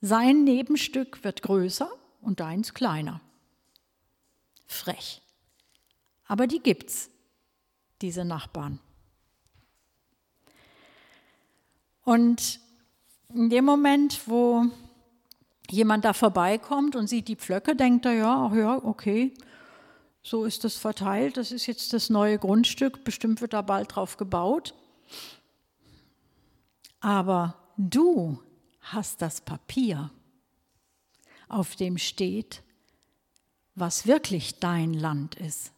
Sein 0.00 0.44
Nebenstück 0.44 1.24
wird 1.24 1.42
größer 1.42 1.90
und 2.20 2.40
deins 2.40 2.72
kleiner. 2.72 3.20
Frech. 4.66 5.20
Aber 6.26 6.46
die 6.46 6.60
gibt's, 6.60 7.10
diese 8.00 8.24
Nachbarn. 8.24 8.78
Und 12.04 12.60
in 13.32 13.48
dem 13.50 13.64
Moment, 13.64 14.26
wo 14.26 14.66
jemand 15.70 16.04
da 16.04 16.12
vorbeikommt 16.12 16.96
und 16.96 17.06
sieht 17.06 17.28
die 17.28 17.36
Pflöcke, 17.36 17.76
denkt 17.76 18.04
er, 18.04 18.12
ja, 18.12 18.46
ach 18.46 18.54
ja, 18.54 18.84
okay, 18.84 19.32
so 20.22 20.44
ist 20.44 20.64
das 20.64 20.76
verteilt. 20.76 21.36
Das 21.36 21.50
ist 21.50 21.66
jetzt 21.66 21.92
das 21.92 22.10
neue 22.10 22.38
Grundstück. 22.38 23.04
Bestimmt 23.04 23.40
wird 23.40 23.52
da 23.52 23.62
bald 23.62 23.94
drauf 23.94 24.16
gebaut. 24.16 24.74
Aber 27.00 27.56
du 27.76 28.38
hast 28.80 29.22
das 29.22 29.40
Papier, 29.40 30.10
auf 31.48 31.76
dem 31.76 31.98
steht, 31.98 32.62
was 33.74 34.06
wirklich 34.06 34.58
dein 34.60 34.94
Land 34.94 35.34
ist. 35.34 35.72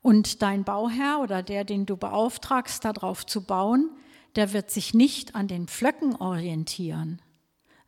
Und 0.00 0.42
dein 0.42 0.64
Bauherr 0.64 1.20
oder 1.22 1.42
der, 1.42 1.64
den 1.64 1.86
du 1.86 1.96
beauftragst, 1.96 2.84
darauf 2.84 3.26
zu 3.26 3.42
bauen, 3.42 3.90
der 4.36 4.52
wird 4.52 4.70
sich 4.70 4.94
nicht 4.94 5.34
an 5.34 5.48
den 5.48 5.68
Pflöcken 5.68 6.16
orientieren, 6.16 7.22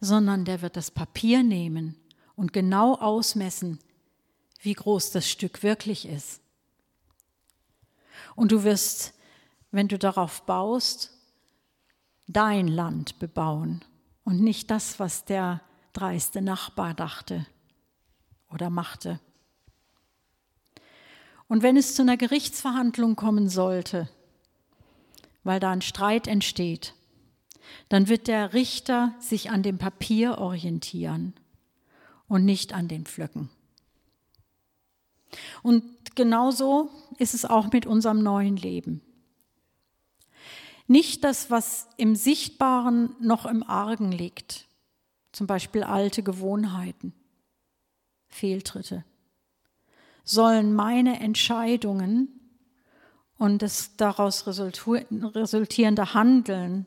sondern 0.01 0.45
der 0.45 0.63
wird 0.63 0.77
das 0.77 0.91
Papier 0.91 1.43
nehmen 1.43 1.97
und 2.35 2.53
genau 2.53 2.95
ausmessen, 2.95 3.79
wie 4.61 4.75
groß 4.75 5.11
das 5.13 5.29
Stück 5.29 5.63
wirklich 5.63 6.07
ist. 6.07 6.41
Und 8.35 8.53
du 8.53 8.65
wirst, 8.65 9.15
wenn 9.71 9.89
du 9.89 9.99
darauf 9.99 10.43
baust, 10.43 11.13
dein 12.27 12.69
Land 12.69 13.19
bebauen 13.19 13.85
und 14.25 14.41
nicht 14.41 14.71
das, 14.71 14.99
was 14.99 15.25
der 15.25 15.61
dreiste 15.93 16.43
Nachbar 16.43 16.95
dachte 16.95 17.47
oder 18.51 18.71
machte. 18.71 19.21
Und 21.49 21.63
wenn 21.63 21.77
es 21.77 21.95
zu 21.95 22.03
einer 22.03 22.17
Gerichtsverhandlung 22.17 23.17
kommen 23.17 23.49
sollte, 23.49 24.09
weil 25.47 25.61
da 25.61 25.71
ein 25.71 25.81
Streit 25.81 26.27
entsteht, 26.27 26.93
dann 27.89 28.09
wird 28.09 28.27
der 28.27 28.53
Richter 28.53 29.15
sich 29.21 29.51
an 29.51 29.63
dem 29.63 29.79
Papier 29.79 30.39
orientieren 30.39 31.35
und 32.27 32.45
nicht 32.45 32.73
an 32.75 32.89
den 32.89 33.07
Pflöcken. 33.07 33.49
Und 35.63 36.17
genauso 36.17 36.91
ist 37.19 37.33
es 37.33 37.45
auch 37.45 37.71
mit 37.71 37.87
unserem 37.87 38.23
neuen 38.23 38.57
Leben. 38.57 39.03
Nicht 40.89 41.23
das, 41.23 41.51
was 41.51 41.89
im 41.97 42.17
Sichtbaren 42.17 43.15
noch 43.21 43.47
im 43.47 43.63
Argen 43.63 44.11
liegt, 44.11 44.67
zum 45.33 45.47
Beispiel 45.47 45.85
alte 45.85 46.23
Gewohnheiten, 46.23 47.13
Fehltritte, 48.29 49.05
sollen 50.25 50.75
meine 50.75 51.21
Entscheidungen 51.21 52.37
und 53.39 53.63
das 53.63 53.97
daraus 53.97 54.47
resultierende 54.47 56.15
Handeln 56.15 56.87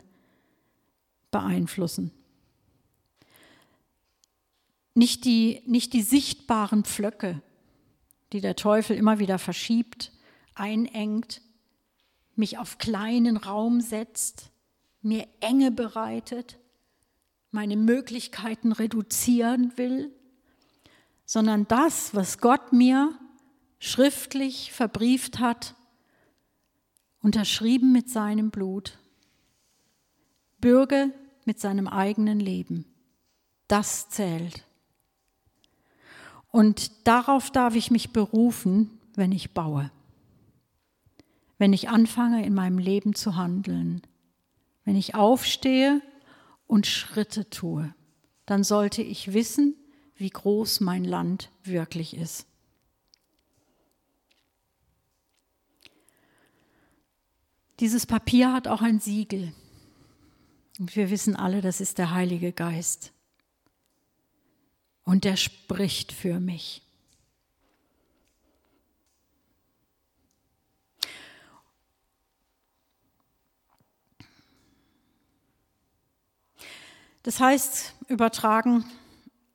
beeinflussen. 1.32 2.12
Nicht 4.95 5.26
die, 5.26 5.62
nicht 5.66 5.93
die 5.93 6.02
sichtbaren 6.02 6.84
Pflöcke, 6.84 7.41
die 8.34 8.41
der 8.41 8.56
Teufel 8.56 8.97
immer 8.97 9.20
wieder 9.20 9.39
verschiebt, 9.39 10.12
einengt, 10.56 11.41
mich 12.36 12.58
auf 12.58 12.78
kleinen 12.78 13.38
Raum 13.38 13.82
setzt, 13.82 14.50
mir 15.02 15.28
Enge 15.39 15.72
bereitet, 15.72 16.58
meine 17.52 17.78
Möglichkeiten 17.78 18.72
reduzieren 18.72 19.74
will, 19.78 20.12
sondern 21.26 21.68
das, 21.68 22.16
was 22.16 22.39
Gott 22.39 22.74
mir 22.74 23.18
schriftlich 23.80 24.72
verbrieft 24.72 25.39
hat, 25.39 25.76
unterschrieben 27.22 27.91
mit 27.91 28.09
seinem 28.09 28.51
Blut, 28.51 28.97
bürge 30.59 31.13
mit 31.45 31.59
seinem 31.59 31.88
eigenen 31.88 32.39
Leben. 32.39 32.86
Das 33.67 34.09
zählt. 34.09 34.65
Und 36.51 37.07
darauf 37.07 37.51
darf 37.51 37.76
ich 37.76 37.91
mich 37.91 38.11
berufen, 38.11 38.99
wenn 39.15 39.32
ich 39.32 39.53
baue. 39.53 39.91
Wenn 41.57 41.74
ich 41.74 41.89
anfange, 41.89 42.45
in 42.45 42.53
meinem 42.53 42.78
Leben 42.78 43.13
zu 43.13 43.36
handeln. 43.36 44.01
Wenn 44.86 44.95
ich 44.95 45.13
aufstehe 45.13 46.01
und 46.65 46.88
Schritte 46.88 47.49
tue, 47.49 47.93
dann 48.45 48.63
sollte 48.63 49.03
ich 49.03 49.34
wissen, 49.34 49.76
wie 50.15 50.30
groß 50.30 50.80
mein 50.80 51.03
Land 51.03 51.49
wirklich 51.63 52.15
ist. 52.15 52.49
Dieses 57.80 58.05
Papier 58.05 58.51
hat 58.51 58.67
auch 58.67 58.82
ein 58.82 58.99
Siegel. 58.99 59.53
Und 60.80 60.95
wir 60.95 61.09
wissen 61.09 61.36
alle, 61.36 61.61
das 61.61 61.82
ist 61.82 61.97
der 61.97 62.11
Heilige 62.11 62.51
Geist. 62.51 63.13
Und 65.03 65.23
der 65.23 65.38
spricht 65.38 66.11
für 66.11 66.39
mich. 66.39 66.82
Das 77.23 77.39
heißt, 77.39 77.95
übertragen, 78.07 78.86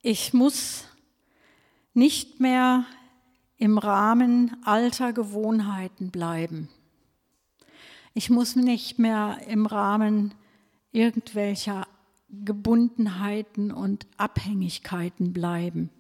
ich 0.02 0.34
muss 0.34 0.84
nicht 1.94 2.40
mehr 2.40 2.84
im 3.56 3.78
Rahmen 3.78 4.62
alter 4.64 5.12
Gewohnheiten 5.12 6.10
bleiben. 6.10 6.68
Ich 8.14 8.30
muss 8.30 8.54
nicht 8.54 9.00
mehr 9.00 9.40
im 9.48 9.66
Rahmen 9.66 10.34
irgendwelcher 10.92 11.88
Gebundenheiten 12.30 13.72
und 13.72 14.06
Abhängigkeiten 14.16 15.32
bleiben, 15.32 15.90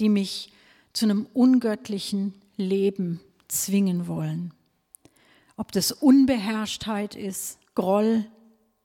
die 0.00 0.08
mich 0.08 0.52
zu 0.94 1.04
einem 1.04 1.26
ungöttlichen 1.34 2.34
Leben 2.56 3.20
zwingen 3.48 4.06
wollen. 4.06 4.54
Ob 5.56 5.72
das 5.72 5.92
Unbeherrschtheit 5.92 7.14
ist, 7.14 7.58
Groll, 7.74 8.24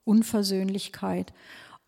Unversöhnlichkeit 0.04 1.34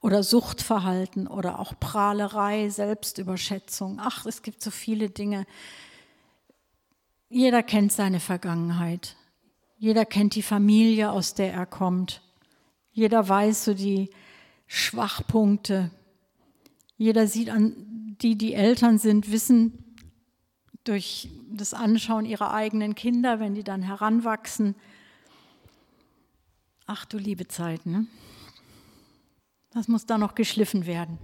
oder 0.02 0.24
Suchtverhalten 0.24 1.28
oder 1.28 1.60
auch 1.60 1.74
Prahlerei, 1.78 2.70
Selbstüberschätzung. 2.70 4.00
Ach, 4.02 4.26
es 4.26 4.42
gibt 4.42 4.62
so 4.62 4.72
viele 4.72 5.10
Dinge. 5.10 5.46
Jeder 7.30 7.64
kennt 7.64 7.92
seine 7.92 8.22
Vergangenheit. 8.22 9.18
Jeder 9.78 10.06
kennt 10.06 10.36
die 10.36 10.42
Familie, 10.42 11.12
aus 11.12 11.36
der 11.36 11.54
er 11.54 11.66
kommt. 11.66 12.22
Jeder 12.92 13.30
weiß 13.30 13.66
so 13.66 13.74
die 13.74 14.10
Schwachpunkte. 14.66 15.92
Jeder 16.98 17.28
sieht 17.28 17.50
an, 17.50 18.16
die 18.22 18.38
die 18.38 18.54
Eltern 18.54 18.98
sind, 18.98 19.32
wissen 19.32 19.84
durch 20.84 21.30
das 21.52 21.74
Anschauen 21.74 22.26
ihrer 22.26 22.54
eigenen 22.54 22.96
Kinder, 22.96 23.40
wenn 23.40 23.54
die 23.54 23.64
dann 23.64 23.84
heranwachsen. 23.84 24.76
Ach 26.88 27.06
du 27.06 27.18
liebe 27.18 27.48
Zeit, 27.48 27.86
ne? 27.86 28.08
Das 29.72 29.88
muss 29.88 30.06
da 30.06 30.18
noch 30.18 30.34
geschliffen 30.34 30.88
werden. 30.88 31.20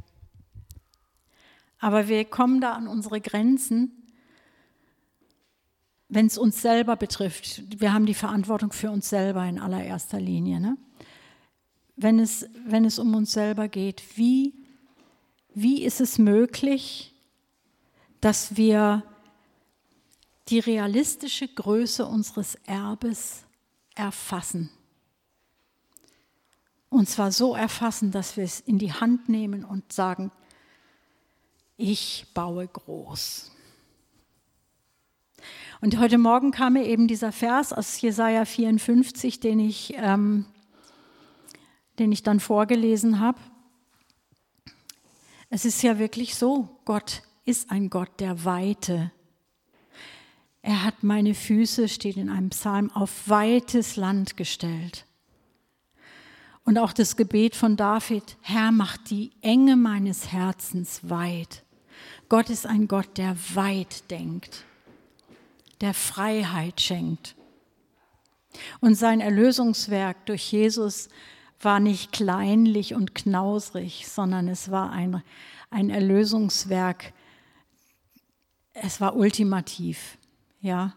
Aber 1.79 2.07
wir 2.07 2.23
kommen 2.25 2.61
da 2.61 2.73
an 2.73 2.87
unsere 2.87 3.19
Grenzen, 3.19 4.02
wenn 6.09 6.27
es 6.27 6.37
uns 6.37 6.61
selber 6.61 6.95
betrifft. 6.95 7.63
Wir 7.79 7.93
haben 7.93 8.05
die 8.05 8.13
Verantwortung 8.13 8.71
für 8.71 8.91
uns 8.91 9.09
selber 9.09 9.45
in 9.45 9.59
allererster 9.59 10.19
Linie. 10.19 10.59
Ne? 10.59 10.77
Wenn, 11.95 12.19
es, 12.19 12.47
wenn 12.65 12.85
es 12.85 12.99
um 12.99 13.15
uns 13.15 13.31
selber 13.31 13.67
geht, 13.67 14.17
wie, 14.17 14.53
wie 15.53 15.83
ist 15.83 16.01
es 16.01 16.17
möglich, 16.17 17.13
dass 18.21 18.57
wir 18.57 19.03
die 20.49 20.59
realistische 20.59 21.47
Größe 21.47 22.05
unseres 22.05 22.55
Erbes 22.65 23.43
erfassen? 23.95 24.69
Und 26.89 27.09
zwar 27.09 27.31
so 27.31 27.55
erfassen, 27.55 28.11
dass 28.11 28.37
wir 28.37 28.43
es 28.43 28.59
in 28.59 28.77
die 28.77 28.93
Hand 28.93 29.27
nehmen 29.27 29.65
und 29.65 29.91
sagen, 29.91 30.31
ich 31.75 32.27
baue 32.35 32.67
groß. 32.67 33.52
Und 35.83 35.99
heute 35.99 36.17
Morgen 36.17 36.51
kam 36.51 36.73
mir 36.73 36.85
eben 36.85 37.09
dieser 37.09 37.33
Vers 37.33 37.73
aus 37.73 37.99
Jesaja 37.99 38.45
54, 38.45 39.41
den 39.41 39.59
ich, 39.59 39.93
ähm, 39.97 40.45
den 41.99 42.13
ich 42.13 42.23
dann 42.23 42.39
vorgelesen 42.39 43.19
habe. 43.19 43.37
Es 45.49 45.65
ist 45.65 45.83
ja 45.83 45.99
wirklich 45.99 46.35
so, 46.35 46.69
Gott 46.85 47.23
ist 47.43 47.69
ein 47.69 47.89
Gott 47.89 48.21
der 48.21 48.45
Weite. 48.45 49.11
Er 50.61 50.85
hat 50.85 51.03
meine 51.03 51.33
Füße, 51.33 51.89
steht 51.89 52.15
in 52.15 52.29
einem 52.29 52.51
Psalm, 52.51 52.89
auf 52.89 53.27
weites 53.27 53.97
Land 53.97 54.37
gestellt. 54.37 55.05
Und 56.63 56.77
auch 56.77 56.93
das 56.93 57.17
Gebet 57.17 57.57
von 57.57 57.75
David, 57.75 58.37
Herr, 58.39 58.71
mach 58.71 58.95
die 58.95 59.31
Enge 59.41 59.75
meines 59.75 60.31
Herzens 60.31 61.09
weit. 61.09 61.65
Gott 62.29 62.49
ist 62.49 62.65
ein 62.65 62.87
Gott, 62.87 63.17
der 63.17 63.35
weit 63.53 64.09
denkt, 64.11 64.63
der 65.83 65.93
Freiheit 65.93 66.81
schenkt. 66.81 67.35
Und 68.79 68.95
sein 68.95 69.19
Erlösungswerk 69.19 70.25
durch 70.25 70.51
Jesus 70.51 71.09
war 71.59 71.79
nicht 71.79 72.11
kleinlich 72.11 72.93
und 72.93 73.15
knausrig, 73.15 74.07
sondern 74.07 74.47
es 74.47 74.69
war 74.71 74.91
ein, 74.91 75.23
ein 75.69 75.89
Erlösungswerk, 75.89 77.13
es 78.73 78.99
war 78.99 79.15
ultimativ, 79.15 80.17
ja. 80.61 80.95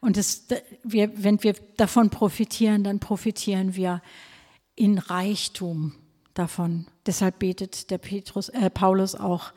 Und 0.00 0.16
es, 0.16 0.46
wir, 0.82 1.22
wenn 1.22 1.42
wir 1.42 1.54
davon 1.76 2.10
profitieren, 2.10 2.84
dann 2.84 3.00
profitieren 3.00 3.76
wir 3.76 4.02
in 4.74 4.98
Reichtum 4.98 5.94
davon. 6.34 6.86
Deshalb 7.06 7.38
betet 7.38 7.90
der 7.90 7.98
Petrus, 7.98 8.48
äh, 8.48 8.70
Paulus 8.70 9.14
auch, 9.14 9.52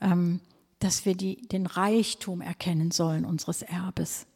ähm, 0.00 0.40
dass 0.78 1.04
wir 1.04 1.14
die, 1.14 1.46
den 1.48 1.66
Reichtum 1.66 2.40
erkennen 2.40 2.90
sollen 2.90 3.24
unseres 3.24 3.62
Erbes. 3.62 4.26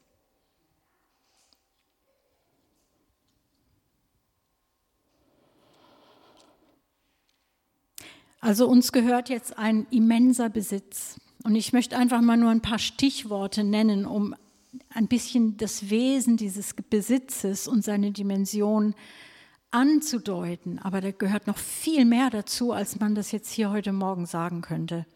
Also 8.41 8.67
uns 8.67 8.93
gehört 8.93 9.29
jetzt 9.29 9.59
ein 9.59 9.87
immenser 9.91 10.49
Besitz. 10.49 11.21
Und 11.45 11.57
ich 11.57 11.73
möchte 11.73 11.97
einfach 11.97 12.23
mal 12.23 12.39
nur 12.39 12.51
ein 12.51 12.63
paar 12.63 12.79
Stichworte 12.79 13.65
nennen, 13.65 14.07
um 14.07 14.35
ein 14.89 15.09
bisschen 15.09 15.59
das 15.59 15.91
Wesen 15.91 16.37
dieses 16.37 16.75
Besitzes 16.75 17.69
und 17.69 17.85
seine 17.85 18.13
Dimension 18.13 18.93
zu 18.93 18.99
anzudeuten, 19.71 20.79
aber 20.79 21.01
da 21.01 21.11
gehört 21.13 21.47
noch 21.47 21.59
viel 21.59 22.05
mehr 22.05 22.31
dazu, 22.31 22.73
als 22.73 22.99
man 22.99 23.15
das 23.15 23.33
jetzt 23.33 23.51
hier 23.51 23.71
heute 23.71 23.93
Morgen 23.93 24.27
sagen 24.27 24.63
könnte. 24.63 25.07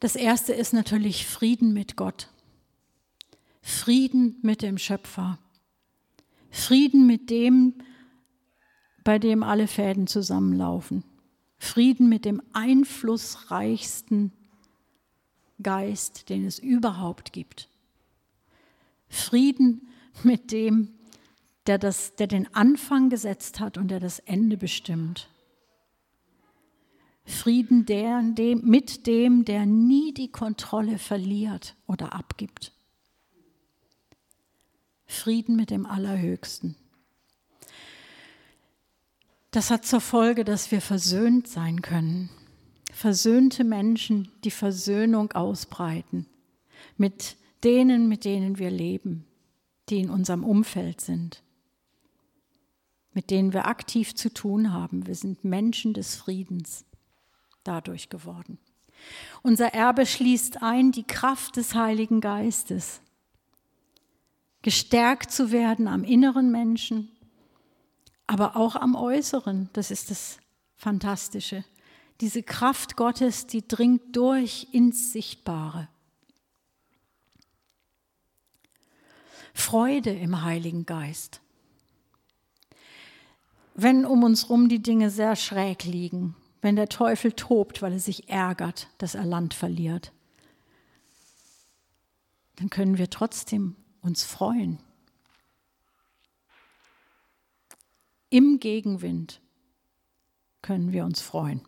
Das 0.00 0.16
erste 0.16 0.52
ist 0.52 0.72
natürlich 0.72 1.26
Frieden 1.26 1.72
mit 1.72 1.96
Gott. 1.96 2.28
Frieden 3.62 4.38
mit 4.42 4.62
dem 4.62 4.78
Schöpfer. 4.78 5.38
Frieden 6.50 7.06
mit 7.06 7.30
dem, 7.30 7.74
bei 9.04 9.18
dem 9.18 9.42
alle 9.42 9.66
Fäden 9.66 10.06
zusammenlaufen. 10.06 11.04
Frieden 11.58 12.08
mit 12.08 12.24
dem 12.24 12.42
einflussreichsten 12.52 14.32
Geist, 15.62 16.28
den 16.28 16.44
es 16.44 16.58
überhaupt 16.58 17.32
gibt. 17.32 17.68
Frieden 19.08 19.88
mit 20.22 20.52
dem, 20.52 20.94
der, 21.66 21.78
das, 21.78 22.14
der 22.16 22.26
den 22.26 22.54
Anfang 22.54 23.08
gesetzt 23.08 23.60
hat 23.60 23.78
und 23.78 23.88
der 23.88 24.00
das 24.00 24.18
Ende 24.20 24.56
bestimmt. 24.56 25.28
Frieden 27.26 27.86
der, 27.86 28.22
dem, 28.22 28.62
mit 28.64 29.06
dem, 29.06 29.44
der 29.44 29.66
nie 29.66 30.14
die 30.14 30.30
Kontrolle 30.30 30.98
verliert 30.98 31.74
oder 31.86 32.12
abgibt. 32.14 32.72
Frieden 35.06 35.56
mit 35.56 35.70
dem 35.70 35.86
Allerhöchsten. 35.86 36.76
Das 39.50 39.70
hat 39.70 39.84
zur 39.84 40.00
Folge, 40.00 40.44
dass 40.44 40.70
wir 40.70 40.80
versöhnt 40.80 41.48
sein 41.48 41.82
können. 41.82 42.30
Versöhnte 42.92 43.64
Menschen, 43.64 44.30
die 44.44 44.50
Versöhnung 44.50 45.32
ausbreiten 45.32 46.26
mit 46.96 47.36
denen, 47.64 48.08
mit 48.08 48.24
denen 48.24 48.58
wir 48.58 48.70
leben, 48.70 49.26
die 49.88 49.98
in 49.98 50.10
unserem 50.10 50.44
Umfeld 50.44 51.00
sind 51.00 51.42
mit 53.16 53.30
denen 53.30 53.54
wir 53.54 53.64
aktiv 53.64 54.14
zu 54.14 54.32
tun 54.32 54.74
haben. 54.74 55.06
Wir 55.06 55.14
sind 55.14 55.42
Menschen 55.42 55.94
des 55.94 56.16
Friedens 56.16 56.84
dadurch 57.66 58.08
geworden. 58.08 58.58
Unser 59.42 59.74
Erbe 59.74 60.06
schließt 60.06 60.62
ein 60.62 60.92
die 60.92 61.06
Kraft 61.06 61.56
des 61.56 61.74
Heiligen 61.74 62.20
Geistes, 62.20 63.00
gestärkt 64.62 65.30
zu 65.30 65.52
werden 65.52 65.86
am 65.86 66.02
inneren 66.02 66.50
Menschen, 66.50 67.10
aber 68.26 68.56
auch 68.56 68.74
am 68.74 68.96
äußeren. 68.96 69.70
Das 69.72 69.90
ist 69.90 70.10
das 70.10 70.38
Fantastische. 70.76 71.64
Diese 72.20 72.42
Kraft 72.42 72.96
Gottes, 72.96 73.46
die 73.46 73.66
dringt 73.66 74.16
durch 74.16 74.68
ins 74.72 75.12
Sichtbare. 75.12 75.88
Freude 79.54 80.10
im 80.10 80.42
Heiligen 80.42 80.84
Geist. 80.84 81.40
Wenn 83.74 84.04
um 84.04 84.22
uns 84.22 84.50
rum 84.50 84.68
die 84.68 84.82
Dinge 84.82 85.10
sehr 85.10 85.36
schräg 85.36 85.84
liegen, 85.84 86.34
wenn 86.62 86.76
der 86.76 86.88
Teufel 86.88 87.32
tobt, 87.32 87.82
weil 87.82 87.92
er 87.92 88.00
sich 88.00 88.28
ärgert, 88.28 88.88
dass 88.98 89.14
er 89.14 89.24
Land 89.24 89.54
verliert, 89.54 90.12
dann 92.56 92.70
können 92.70 92.98
wir 92.98 93.10
trotzdem 93.10 93.76
uns 94.00 94.24
freuen. 94.24 94.78
Im 98.30 98.58
Gegenwind 98.58 99.40
können 100.62 100.92
wir 100.92 101.04
uns 101.04 101.20
freuen. 101.20 101.60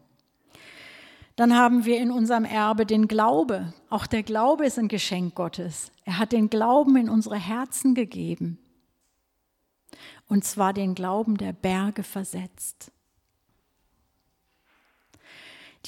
Dann 1.36 1.54
haben 1.54 1.84
wir 1.84 2.00
in 2.00 2.10
unserem 2.10 2.44
Erbe 2.44 2.84
den 2.84 3.06
Glaube. 3.06 3.72
Auch 3.90 4.08
der 4.08 4.24
Glaube 4.24 4.66
ist 4.66 4.78
ein 4.78 4.88
Geschenk 4.88 5.36
Gottes. 5.36 5.92
Er 6.04 6.18
hat 6.18 6.32
den 6.32 6.50
Glauben 6.50 6.96
in 6.96 7.08
unsere 7.08 7.36
Herzen 7.36 7.94
gegeben. 7.94 8.58
Und 10.26 10.44
zwar 10.44 10.72
den 10.72 10.96
Glauben, 10.96 11.36
der 11.36 11.52
Berge 11.52 12.02
versetzt. 12.02 12.90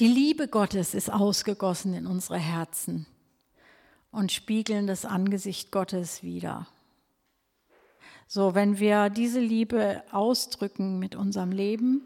Die 0.01 0.07
Liebe 0.07 0.47
Gottes 0.47 0.95
ist 0.95 1.13
ausgegossen 1.13 1.93
in 1.93 2.07
unsere 2.07 2.39
Herzen 2.39 3.05
und 4.09 4.31
spiegeln 4.31 4.87
das 4.87 5.05
Angesicht 5.05 5.69
Gottes 5.69 6.23
wider. 6.23 6.65
So, 8.27 8.55
wenn 8.55 8.79
wir 8.79 9.11
diese 9.11 9.39
Liebe 9.39 10.01
ausdrücken 10.09 10.97
mit 10.97 11.13
unserem 11.13 11.51
Leben, 11.51 12.01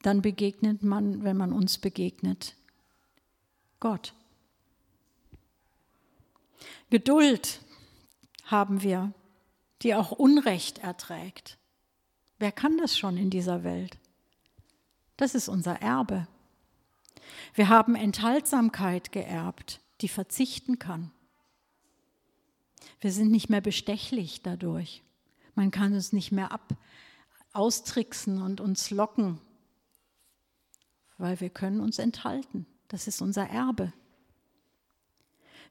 dann 0.00 0.22
begegnet 0.22 0.82
man, 0.82 1.22
wenn 1.22 1.36
man 1.36 1.52
uns 1.52 1.76
begegnet, 1.76 2.54
Gott. 3.78 4.14
Geduld 6.88 7.60
haben 8.44 8.80
wir, 8.80 9.12
die 9.82 9.94
auch 9.94 10.12
Unrecht 10.12 10.78
erträgt. 10.78 11.58
Wer 12.38 12.52
kann 12.52 12.78
das 12.78 12.96
schon 12.96 13.18
in 13.18 13.28
dieser 13.28 13.64
Welt? 13.64 13.98
Das 15.16 15.34
ist 15.34 15.48
unser 15.48 15.80
Erbe. 15.82 16.26
Wir 17.54 17.68
haben 17.68 17.94
Enthaltsamkeit 17.94 19.12
geerbt, 19.12 19.80
die 20.00 20.08
verzichten 20.08 20.78
kann. 20.78 21.10
Wir 23.00 23.12
sind 23.12 23.30
nicht 23.30 23.48
mehr 23.48 23.60
bestechlich 23.60 24.42
dadurch. 24.42 25.02
Man 25.54 25.70
kann 25.70 25.94
uns 25.94 26.12
nicht 26.12 26.32
mehr 26.32 26.52
ab 26.52 26.74
austricksen 27.52 28.42
und 28.42 28.60
uns 28.60 28.90
locken 28.90 29.40
weil 31.18 31.40
wir 31.40 31.50
können 31.50 31.80
uns 31.80 31.98
enthalten. 31.98 32.66
Das 32.88 33.06
ist 33.06 33.22
unser 33.22 33.48
Erbe. 33.48 33.92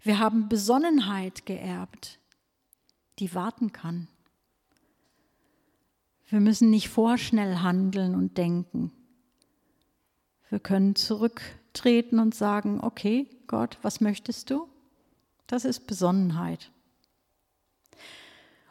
Wir 0.01 0.19
haben 0.19 0.49
Besonnenheit 0.49 1.45
geerbt, 1.45 2.19
die 3.19 3.33
warten 3.33 3.71
kann. 3.71 4.07
Wir 6.29 6.39
müssen 6.39 6.69
nicht 6.69 6.89
vorschnell 6.89 7.57
handeln 7.57 8.15
und 8.15 8.37
denken. 8.37 8.91
Wir 10.55 10.61
können 10.61 10.95
zurücktreten 10.95 12.17
und 12.17 12.33
sagen, 12.33 12.79
okay, 12.81 13.27
Gott, 13.45 13.77
was 13.81 13.99
möchtest 13.99 14.49
du? 14.49 14.69
Das 15.47 15.65
ist 15.65 15.85
Besonnenheit. 15.85 16.71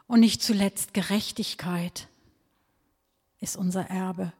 Und 0.07 0.21
nicht 0.21 0.41
zuletzt 0.41 0.95
Gerechtigkeit 0.95 2.07
ist 3.39 3.55
unser 3.55 3.83
Erbe. 3.87 4.33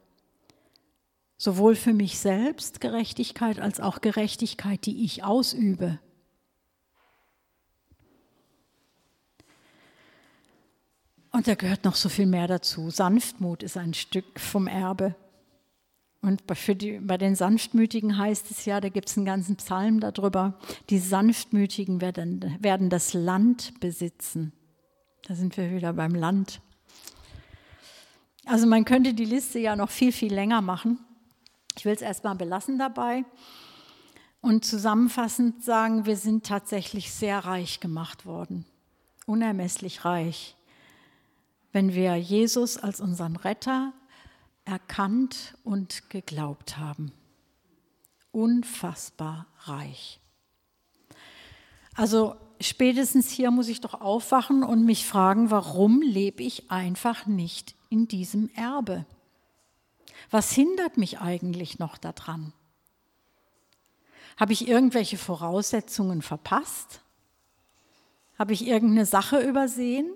Sowohl 1.37 1.75
für 1.75 1.93
mich 1.93 2.17
selbst 2.17 2.81
Gerechtigkeit 2.81 3.59
als 3.59 3.79
auch 3.79 4.01
Gerechtigkeit, 4.01 4.83
die 4.87 5.05
ich 5.05 5.23
ausübe. 5.23 5.99
Und 11.31 11.47
da 11.47 11.53
gehört 11.53 11.83
noch 11.83 11.95
so 11.95 12.09
viel 12.09 12.25
mehr 12.25 12.47
dazu. 12.47 12.89
Sanftmut 12.89 13.61
ist 13.61 13.77
ein 13.77 13.93
Stück 13.93 14.39
vom 14.39 14.65
Erbe. 14.65 15.13
Und 16.25 16.41
die, 16.81 16.99
bei 17.01 17.19
den 17.19 17.35
Sanftmütigen 17.35 18.17
heißt 18.17 18.49
es 18.49 18.65
ja, 18.65 18.81
da 18.81 18.89
gibt 18.89 19.09
es 19.09 19.15
einen 19.15 19.27
ganzen 19.27 19.57
Psalm 19.57 19.99
darüber, 19.99 20.57
die 20.89 20.97
Sanftmütigen 20.97 22.01
werden, 22.01 22.57
werden 22.61 22.89
das 22.89 23.13
Land 23.13 23.79
besitzen. 23.79 24.51
Da 25.27 25.35
sind 25.35 25.55
wir 25.55 25.69
wieder 25.69 25.93
beim 25.93 26.15
Land. 26.15 26.61
Also 28.45 28.65
man 28.65 28.85
könnte 28.85 29.13
die 29.13 29.25
Liste 29.25 29.59
ja 29.59 29.75
noch 29.75 29.91
viel, 29.91 30.11
viel 30.11 30.33
länger 30.33 30.61
machen. 30.61 30.97
Ich 31.77 31.85
will 31.85 31.93
es 31.93 32.01
erstmal 32.01 32.33
belassen 32.33 32.79
dabei 32.79 33.23
und 34.41 34.65
zusammenfassend 34.65 35.63
sagen, 35.63 36.07
wir 36.07 36.17
sind 36.17 36.43
tatsächlich 36.43 37.11
sehr 37.13 37.37
reich 37.37 37.81
gemacht 37.81 38.25
worden, 38.25 38.65
unermesslich 39.27 40.05
reich, 40.05 40.55
wenn 41.71 41.93
wir 41.93 42.15
Jesus 42.15 42.77
als 42.77 42.99
unseren 42.99 43.35
Retter 43.35 43.93
erkannt 44.65 45.55
und 45.63 46.09
geglaubt 46.09 46.77
haben. 46.77 47.11
Unfassbar 48.31 49.47
reich. 49.59 50.19
Also 51.95 52.35
spätestens 52.59 53.29
hier 53.29 53.51
muss 53.51 53.69
ich 53.69 53.79
doch 53.79 54.01
aufwachen 54.01 54.63
und 54.63 54.85
mich 54.85 55.05
fragen, 55.05 55.49
warum 55.51 56.01
lebe 56.01 56.43
ich 56.43 56.69
einfach 56.69 57.25
nicht 57.25 57.75
in 57.89 58.07
diesem 58.07 58.49
Erbe? 58.55 59.05
Was 60.29 60.51
hindert 60.51 60.97
mich 60.97 61.19
eigentlich 61.19 61.79
noch 61.79 61.97
daran? 61.97 62.51
Habe 64.37 64.51
ich 64.51 64.67
irgendwelche 64.67 65.17
Voraussetzungen 65.17 66.21
verpasst? 66.21 67.01
Habe 68.37 68.51
ich 68.51 68.67
irgendeine 68.67 69.05
Sache 69.05 69.39
übersehen? 69.39 70.11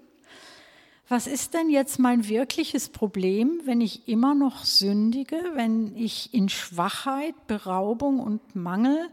Was 1.12 1.26
ist 1.26 1.56
denn 1.56 1.72
jetzt 1.72 1.98
mein 1.98 2.30
wirkliches 2.30 2.90
Problem, 2.90 3.62
wenn 3.66 3.82
ich 3.82 4.08
immer 4.08 4.36
noch 4.36 4.64
sündige, 4.64 5.38
wenn 5.56 5.98
ich 5.98 6.36
in 6.36 6.50
Schwachheit, 6.50 7.48
Beraubung 7.48 8.20
und 8.20 8.56
Mangel 8.56 9.10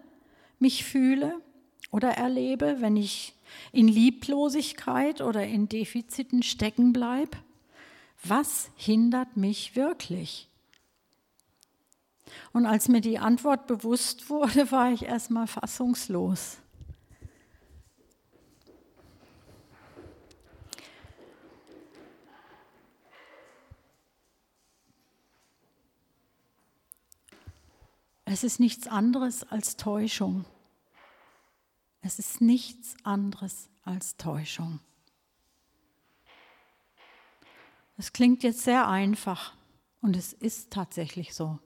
mich 0.59 0.85
fühle 0.85 1.41
oder 1.91 2.11
erlebe, 2.11 2.77
wenn 2.81 2.99
ich 2.99 3.33
in 3.73 3.89
Lieblosigkeit 3.89 5.23
oder 5.23 5.47
in 5.47 5.71
Defiziten 5.71 6.43
stecken 6.43 6.93
bleibe? 6.93 7.39
Was 8.23 8.69
hindert 8.77 9.39
mich 9.39 9.75
wirklich? 9.75 10.51
Und 12.53 12.67
als 12.67 12.89
mir 12.89 13.01
die 13.01 13.19
Antwort 13.19 13.67
bewusst 13.67 14.29
wurde, 14.29 14.71
war 14.71 14.93
ich 14.93 15.05
erstmal 15.07 15.47
fassungslos. 15.47 16.59
Es 28.29 28.43
ist 28.43 28.59
nichts 28.59 28.89
anderes 28.89 29.45
als 29.45 29.77
Täuschung. 29.77 30.45
Es 32.03 32.19
ist 32.19 32.41
nichts 32.41 32.97
anderes 33.05 33.69
als 33.85 34.17
Täuschung. 34.17 34.81
Es 37.97 38.13
klingt 38.13 38.43
jetzt 38.43 38.63
sehr 38.63 38.89
einfach 38.89 39.55
und 40.03 40.17
es 40.17 40.33
ist 40.33 40.73
tatsächlich 40.73 41.35
so. 41.35 41.61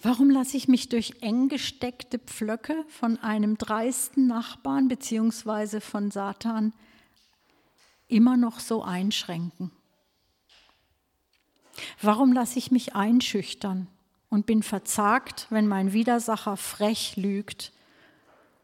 Warum 0.00 0.30
lasse 0.30 0.56
ich 0.56 0.68
mich 0.68 0.88
durch 0.88 1.16
eng 1.22 1.48
gesteckte 1.48 2.20
Pflöcke 2.20 2.84
von 2.88 3.18
einem 3.18 3.58
dreisten 3.58 4.28
Nachbarn 4.28 4.86
bzw. 4.86 5.80
von 5.80 6.12
Satan 6.12 6.72
immer 8.06 8.36
noch 8.36 8.60
so 8.60 8.84
einschränken? 8.84 9.72
Warum 12.00 12.32
lasse 12.32 12.58
ich 12.58 12.70
mich 12.70 12.94
einschüchtern 12.94 13.86
und 14.28 14.46
bin 14.46 14.62
verzagt, 14.62 15.46
wenn 15.50 15.66
mein 15.66 15.92
Widersacher 15.92 16.56
frech 16.56 17.16
lügt 17.16 17.72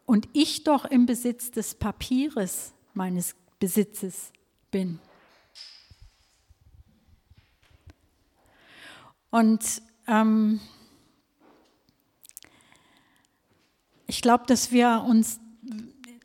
und 0.05 0.27
ich 0.33 0.63
doch 0.63 0.85
im 0.85 1.05
Besitz 1.05 1.51
des 1.51 1.75
Papieres 1.75 2.73
meines 2.93 3.35
Besitzes 3.59 4.31
bin? 4.71 4.99
Und 9.29 9.81
ähm, 10.07 10.59
ich 14.07 14.21
glaube, 14.21 14.45
dass 14.47 14.71
wir 14.71 15.05
uns 15.07 15.39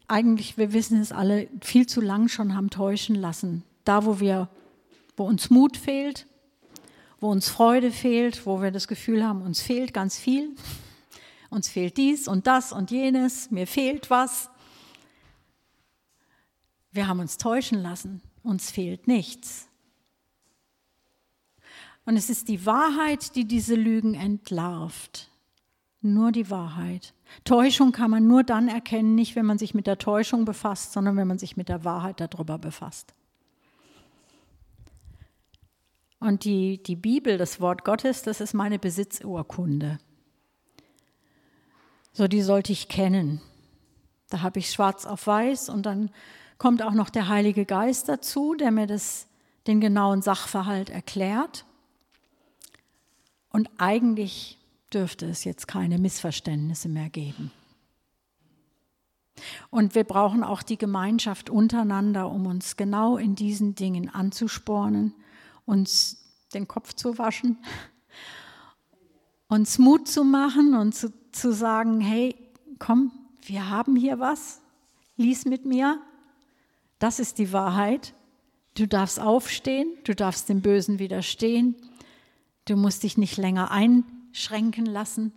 eigentlich, 0.08 0.56
wir 0.56 0.72
wissen 0.72 1.00
es 1.00 1.10
alle, 1.10 1.48
viel 1.62 1.86
zu 1.86 2.00
lang 2.00 2.28
schon 2.28 2.54
haben 2.54 2.70
täuschen 2.70 3.16
lassen. 3.16 3.64
Da, 3.84 4.04
wo 4.04 4.20
wir, 4.20 4.48
wo 5.16 5.24
uns 5.24 5.50
Mut 5.50 5.76
fehlt, 5.76 6.26
wo 7.22 7.30
uns 7.30 7.48
Freude 7.48 7.92
fehlt, 7.92 8.46
wo 8.46 8.60
wir 8.60 8.72
das 8.72 8.88
Gefühl 8.88 9.24
haben, 9.24 9.42
uns 9.42 9.62
fehlt 9.62 9.94
ganz 9.94 10.18
viel. 10.18 10.56
Uns 11.50 11.68
fehlt 11.68 11.96
dies 11.96 12.26
und 12.26 12.48
das 12.48 12.72
und 12.72 12.90
jenes, 12.90 13.52
mir 13.52 13.68
fehlt 13.68 14.10
was. 14.10 14.50
Wir 16.90 17.06
haben 17.06 17.20
uns 17.20 17.36
täuschen 17.38 17.80
lassen, 17.80 18.22
uns 18.42 18.72
fehlt 18.72 19.06
nichts. 19.06 19.68
Und 22.04 22.16
es 22.16 22.28
ist 22.28 22.48
die 22.48 22.66
Wahrheit, 22.66 23.36
die 23.36 23.44
diese 23.44 23.76
Lügen 23.76 24.14
entlarvt. 24.14 25.28
nur 26.04 26.32
die 26.32 26.50
Wahrheit. 26.50 27.14
Täuschung 27.44 27.92
kann 27.92 28.10
man 28.10 28.26
nur 28.26 28.42
dann 28.42 28.66
erkennen, 28.66 29.14
nicht 29.14 29.36
wenn 29.36 29.46
man 29.46 29.58
sich 29.58 29.72
mit 29.72 29.86
der 29.86 29.98
Täuschung 29.98 30.44
befasst, 30.44 30.92
sondern 30.92 31.16
wenn 31.16 31.28
man 31.28 31.38
sich 31.38 31.56
mit 31.56 31.68
der 31.68 31.84
Wahrheit 31.84 32.20
darüber 32.20 32.58
befasst. 32.58 33.14
Und 36.22 36.44
die, 36.44 36.80
die 36.80 36.94
Bibel, 36.94 37.36
das 37.36 37.60
Wort 37.60 37.84
Gottes, 37.84 38.22
das 38.22 38.40
ist 38.40 38.54
meine 38.54 38.78
Besitzurkunde. 38.78 39.98
So, 42.12 42.28
die 42.28 42.42
sollte 42.42 42.70
ich 42.70 42.86
kennen. 42.86 43.40
Da 44.30 44.40
habe 44.40 44.60
ich 44.60 44.70
schwarz 44.70 45.04
auf 45.04 45.26
weiß 45.26 45.68
und 45.68 45.84
dann 45.84 46.12
kommt 46.58 46.80
auch 46.80 46.92
noch 46.92 47.10
der 47.10 47.26
Heilige 47.26 47.64
Geist 47.64 48.08
dazu, 48.08 48.54
der 48.54 48.70
mir 48.70 48.86
das, 48.86 49.26
den 49.66 49.80
genauen 49.80 50.22
Sachverhalt 50.22 50.90
erklärt. 50.90 51.64
Und 53.50 53.68
eigentlich 53.78 54.58
dürfte 54.94 55.26
es 55.26 55.42
jetzt 55.42 55.66
keine 55.66 55.98
Missverständnisse 55.98 56.88
mehr 56.88 57.10
geben. 57.10 57.50
Und 59.70 59.96
wir 59.96 60.04
brauchen 60.04 60.44
auch 60.44 60.62
die 60.62 60.78
Gemeinschaft 60.78 61.50
untereinander, 61.50 62.30
um 62.30 62.46
uns 62.46 62.76
genau 62.76 63.16
in 63.16 63.34
diesen 63.34 63.74
Dingen 63.74 64.08
anzuspornen, 64.08 65.14
uns 65.64 66.24
den 66.54 66.68
Kopf 66.68 66.94
zu 66.94 67.18
waschen, 67.18 67.58
uns 69.48 69.78
Mut 69.78 70.08
zu 70.08 70.24
machen 70.24 70.74
und 70.74 70.94
zu, 70.94 71.12
zu 71.32 71.52
sagen, 71.52 72.00
hey, 72.00 72.34
komm, 72.78 73.12
wir 73.42 73.68
haben 73.68 73.96
hier 73.96 74.18
was, 74.18 74.60
lies 75.16 75.44
mit 75.44 75.64
mir, 75.64 76.00
das 76.98 77.18
ist 77.18 77.38
die 77.38 77.52
Wahrheit. 77.52 78.14
Du 78.74 78.86
darfst 78.86 79.20
aufstehen, 79.20 79.88
du 80.04 80.14
darfst 80.14 80.48
dem 80.48 80.62
Bösen 80.62 80.98
widerstehen, 80.98 81.76
du 82.64 82.76
musst 82.76 83.02
dich 83.02 83.18
nicht 83.18 83.36
länger 83.36 83.70
einschränken 83.70 84.86
lassen. 84.86 85.32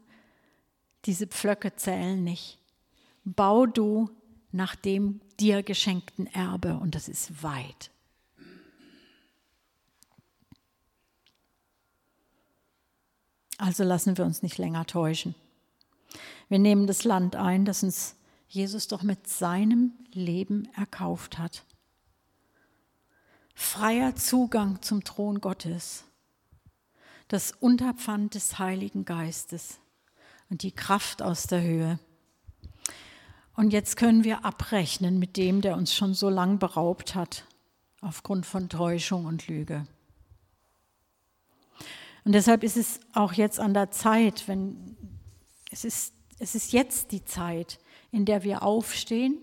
Diese 1.06 1.28
Pflöcke 1.28 1.76
zählen 1.76 2.24
nicht. 2.24 2.60
Bau 3.26 3.66
du 3.66 4.10
nach 4.52 4.76
dem 4.76 5.20
dir 5.40 5.64
geschenkten 5.64 6.28
Erbe 6.28 6.78
und 6.78 6.96
das 6.96 7.10
ist 7.10 7.44
weit. 7.44 7.92
Also 13.58 13.84
lassen 13.84 14.18
wir 14.18 14.26
uns 14.26 14.44
nicht 14.44 14.58
länger 14.58 14.86
täuschen. 14.86 15.36
Wir 16.50 16.60
nehmen 16.60 16.88
das 16.88 17.04
Land 17.04 17.36
ein, 17.36 17.66
das 17.66 17.84
uns 17.84 18.16
Jesus 18.48 18.88
doch 18.88 19.04
mit 19.04 19.28
seinem 19.28 19.94
Leben 20.12 20.68
erkauft 20.76 21.38
hat. 21.38 21.64
Freier 23.54 24.16
Zugang 24.16 24.82
zum 24.82 25.04
Thron 25.04 25.40
Gottes, 25.40 26.04
das 27.30 27.52
Unterpfand 27.52 28.36
des 28.36 28.60
Heiligen 28.60 29.06
Geistes 29.06 29.80
und 30.50 30.62
die 30.62 30.74
Kraft 30.74 31.22
aus 31.22 31.48
der 31.48 31.62
Höhe. 31.62 32.00
Und 33.56 33.72
jetzt 33.72 33.96
können 33.96 34.26
wir 34.26 34.44
abrechnen 34.44 35.18
mit 35.18 35.38
dem, 35.38 35.62
der 35.62 35.78
uns 35.78 35.96
schon 35.96 36.14
so 36.14 36.30
lang 36.30 36.60
beraubt 36.60 37.16
hat, 37.16 37.46
aufgrund 38.02 38.46
von 38.46 38.68
Täuschung 38.68 39.26
und 39.26 39.48
Lüge. 39.48 39.88
Und 42.26 42.32
deshalb 42.32 42.64
ist 42.64 42.76
es 42.76 43.00
auch 43.14 43.34
jetzt 43.34 43.60
an 43.60 43.76
der 43.76 43.92
Zeit, 43.92 44.48
wenn 44.48 44.98
es 45.72 45.86
ist, 45.86 46.14
es 46.40 46.56
ist 46.56 46.74
jetzt 46.74 47.12
die 47.12 47.24
Zeit, 47.24 47.80
in 48.12 48.26
der 48.26 48.44
wir 48.44 48.64
aufstehen, 48.64 49.38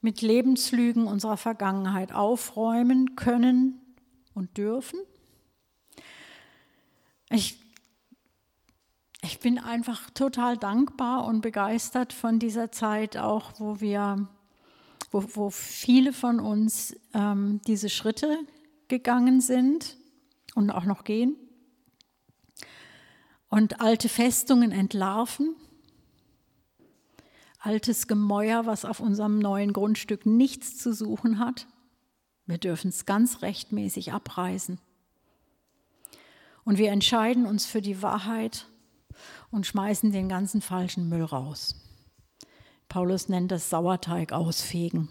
mit 0.00 0.22
Lebenslügen 0.22 1.08
unserer 1.08 1.36
Vergangenheit 1.36 2.12
aufräumen 2.12 3.16
können 3.16 3.80
und 4.34 4.56
dürfen. 4.56 5.00
Ich, 7.30 7.58
ich 9.22 9.40
bin 9.40 9.58
einfach 9.58 10.10
total 10.10 10.56
dankbar 10.56 11.24
und 11.24 11.40
begeistert 11.40 12.12
von 12.12 12.38
dieser 12.38 12.70
Zeit, 12.70 13.16
auch 13.16 13.58
wo 13.58 13.80
wir, 13.80 14.28
wo, 15.10 15.24
wo 15.34 15.50
viele 15.50 16.12
von 16.12 16.38
uns 16.38 16.94
ähm, 17.14 17.60
diese 17.66 17.88
Schritte 17.88 18.38
gegangen 18.86 19.40
sind 19.40 19.96
und 20.54 20.70
auch 20.70 20.84
noch 20.84 21.02
gehen 21.02 21.36
und 23.48 23.80
alte 23.80 24.08
Festungen 24.08 24.72
entlarven, 24.72 25.56
altes 27.58 28.06
Gemäuer, 28.06 28.66
was 28.66 28.84
auf 28.84 29.00
unserem 29.00 29.38
neuen 29.38 29.72
Grundstück 29.72 30.26
nichts 30.26 30.78
zu 30.78 30.92
suchen 30.92 31.38
hat. 31.38 31.66
Wir 32.46 32.58
dürfen 32.58 32.88
es 32.88 33.04
ganz 33.04 33.42
rechtmäßig 33.42 34.12
abreißen. 34.12 34.78
Und 36.64 36.78
wir 36.78 36.90
entscheiden 36.90 37.46
uns 37.46 37.66
für 37.66 37.80
die 37.80 38.02
Wahrheit 38.02 38.66
und 39.50 39.66
schmeißen 39.66 40.12
den 40.12 40.28
ganzen 40.28 40.60
falschen 40.60 41.08
Müll 41.08 41.24
raus. 41.24 41.74
Paulus 42.88 43.28
nennt 43.28 43.50
das 43.50 43.70
Sauerteig 43.70 44.32
ausfegen. 44.32 45.08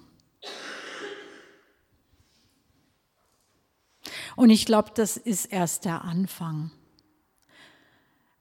Und 4.36 4.52
ich 4.52 4.66
glaube, 4.66 4.92
das 4.94 5.18
ist 5.18 5.46
erst 5.46 5.86
der 5.86 6.04
Anfang 6.04 6.72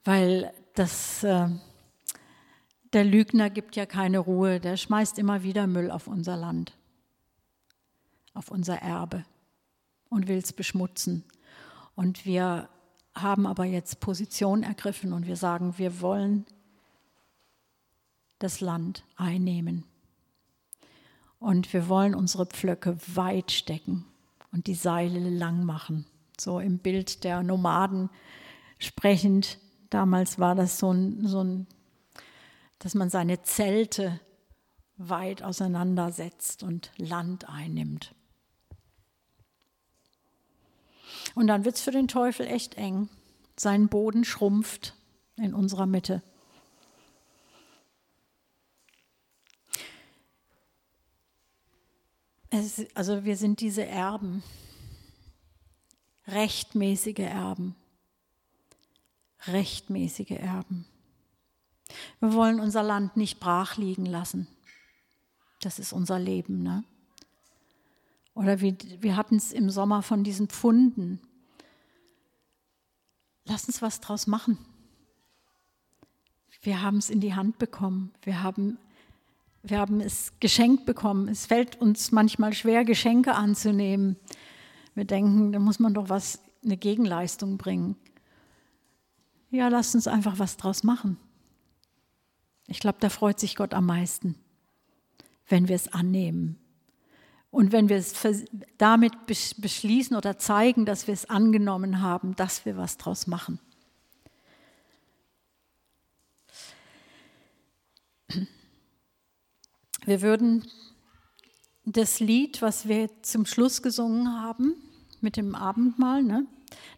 weil 0.07 0.53
das, 0.75 1.25
äh, 1.25 1.49
der 2.93 3.05
Lügner 3.05 3.51
gibt 3.51 3.77
ja 3.77 3.87
keine 3.87 4.21
Ruhe, 4.21 4.61
der 4.61 4.77
schmeißt 4.77 5.19
immer 5.19 5.43
wieder 5.43 5.67
Müll 5.67 5.91
auf 5.91 6.07
unser 6.07 6.37
Land, 6.37 6.77
auf 8.33 8.51
unser 8.51 8.77
Erbe 8.77 9.25
und 10.09 10.29
will 10.29 10.39
es 10.39 10.53
beschmutzen. 10.53 11.25
Und 11.95 12.25
wir 12.25 12.69
haben 13.15 13.47
aber 13.47 13.65
jetzt 13.65 14.01
Position 14.01 14.63
ergriffen 14.63 15.13
und 15.13 15.27
wir 15.27 15.37
sagen, 15.37 15.77
wir 15.79 16.01
wollen 16.01 16.47
das 18.39 18.61
Land 18.61 19.03
einnehmen. 19.17 19.85
Und 21.39 21.73
wir 21.73 21.89
wollen 21.89 22.15
unsere 22.15 22.47
Pflöcke 22.47 22.97
weit 23.15 23.51
stecken 23.51 24.05
und 24.53 24.67
die 24.67 24.75
Seile 24.75 25.31
lang 25.31 25.65
machen. 25.65 26.07
So 26.39 26.61
im 26.61 26.79
Bild 26.79 27.25
der 27.25 27.43
Nomaden 27.43 28.11
sprechend, 28.79 29.59
Damals 29.91 30.39
war 30.39 30.55
das 30.55 30.79
so 30.79 30.93
ein, 30.93 31.27
so 31.27 31.43
ein, 31.43 31.67
dass 32.79 32.95
man 32.95 33.11
seine 33.11 33.43
Zelte 33.43 34.21
weit 34.97 35.43
auseinandersetzt 35.43 36.63
und 36.63 36.91
Land 36.97 37.49
einnimmt. 37.49 38.15
Und 41.35 41.49
dann 41.49 41.65
wird 41.65 41.77
es 41.77 41.83
für 41.83 41.91
den 41.91 42.09
Teufel 42.09 42.47
echt 42.47 42.77
eng. 42.77 43.09
Sein 43.57 43.89
Boden 43.89 44.25
schrumpft 44.25 44.95
in 45.37 45.55
unserer 45.55 45.87
Mitte. 45.87 46.23
Es, 52.51 52.87
also 52.95 53.25
wir 53.25 53.37
sind 53.37 53.61
diese 53.61 53.85
Erben, 53.85 54.43
rechtmäßige 56.27 57.19
Erben 57.19 57.77
rechtmäßige 59.49 60.33
Erben. 60.33 60.87
Wir 62.21 62.33
wollen 62.33 62.61
unser 62.61 62.83
Land 62.83 63.17
nicht 63.17 63.41
brach 63.41 63.77
liegen 63.77 64.07
lassen. 64.07 64.47
Das 65.61 65.79
ist 65.79 65.93
unser 65.93 66.19
Leben. 66.19 66.63
Ne? 66.63 66.85
Oder 68.35 68.61
wir, 68.61 68.77
wir 69.01 69.17
hatten 69.17 69.37
es 69.37 69.53
im 69.53 69.71
Sommer 69.71 70.03
von 70.03 70.25
diesen 70.25 70.49
Pfunden. 70.49 71.21
Lass 73.45 73.67
uns 73.67 73.81
was 73.81 74.01
draus 74.01 74.27
machen. 74.27 74.59
Wir 76.61 76.83
haben 76.83 76.99
es 76.99 77.11
in 77.11 77.21
die 77.21 77.35
Hand 77.35 77.59
bekommen. 77.59 78.13
Wir 78.23 78.43
haben, 78.43 78.79
wir 79.63 79.79
haben 79.79 80.01
es 80.01 80.33
geschenkt 80.41 80.85
bekommen. 80.85 81.29
Es 81.29 81.47
fällt 81.47 81.81
uns 81.81 82.11
manchmal 82.11 82.53
schwer, 82.53 82.85
Geschenke 82.85 83.35
anzunehmen. 83.35 84.17
Wir 84.95 85.05
denken, 85.05 85.53
da 85.53 85.59
muss 85.59 85.79
man 85.79 85.95
doch 85.95 86.09
was, 86.09 86.41
eine 86.65 86.77
Gegenleistung 86.77 87.57
bringen. 87.57 87.97
Ja, 89.51 89.69
lasst 89.69 89.95
uns 89.95 90.07
einfach 90.07 90.39
was 90.39 90.57
draus 90.57 90.83
machen. 90.83 91.19
Ich 92.67 92.81
glaube, 92.81 92.99
da 93.01 93.09
freut 93.09 93.39
sich 93.39 93.57
Gott 93.57 93.75
am 93.75 93.87
meisten, 93.87 94.35
wenn 95.49 95.69
wir 95.69 95.77
es 95.77 95.93
annehmen. 95.93 96.59
Und 97.51 97.73
wenn 97.73 97.89
wir 97.89 97.97
es 97.97 98.13
damit 98.77 99.27
beschließen 99.27 100.17
oder 100.17 100.37
zeigen, 100.39 100.85
dass 100.85 101.07
wir 101.07 101.15
es 101.15 101.31
angenommen 101.31 102.03
haben, 102.03 102.35
dass 102.37 102.67
wir 102.67 102.77
was 102.77 102.99
draus 102.99 103.27
machen. 103.27 103.61
Wir 110.05 110.23
würden 110.23 110.69
das 111.85 112.21
Lied, 112.21 112.63
was 112.63 112.89
wir 112.89 113.11
zum 113.23 113.47
Schluss 113.47 113.81
gesungen 113.81 114.41
haben, 114.41 114.75
mit 115.21 115.37
dem 115.37 115.55
Abendmahl, 115.55 116.23
ne? 116.23 116.47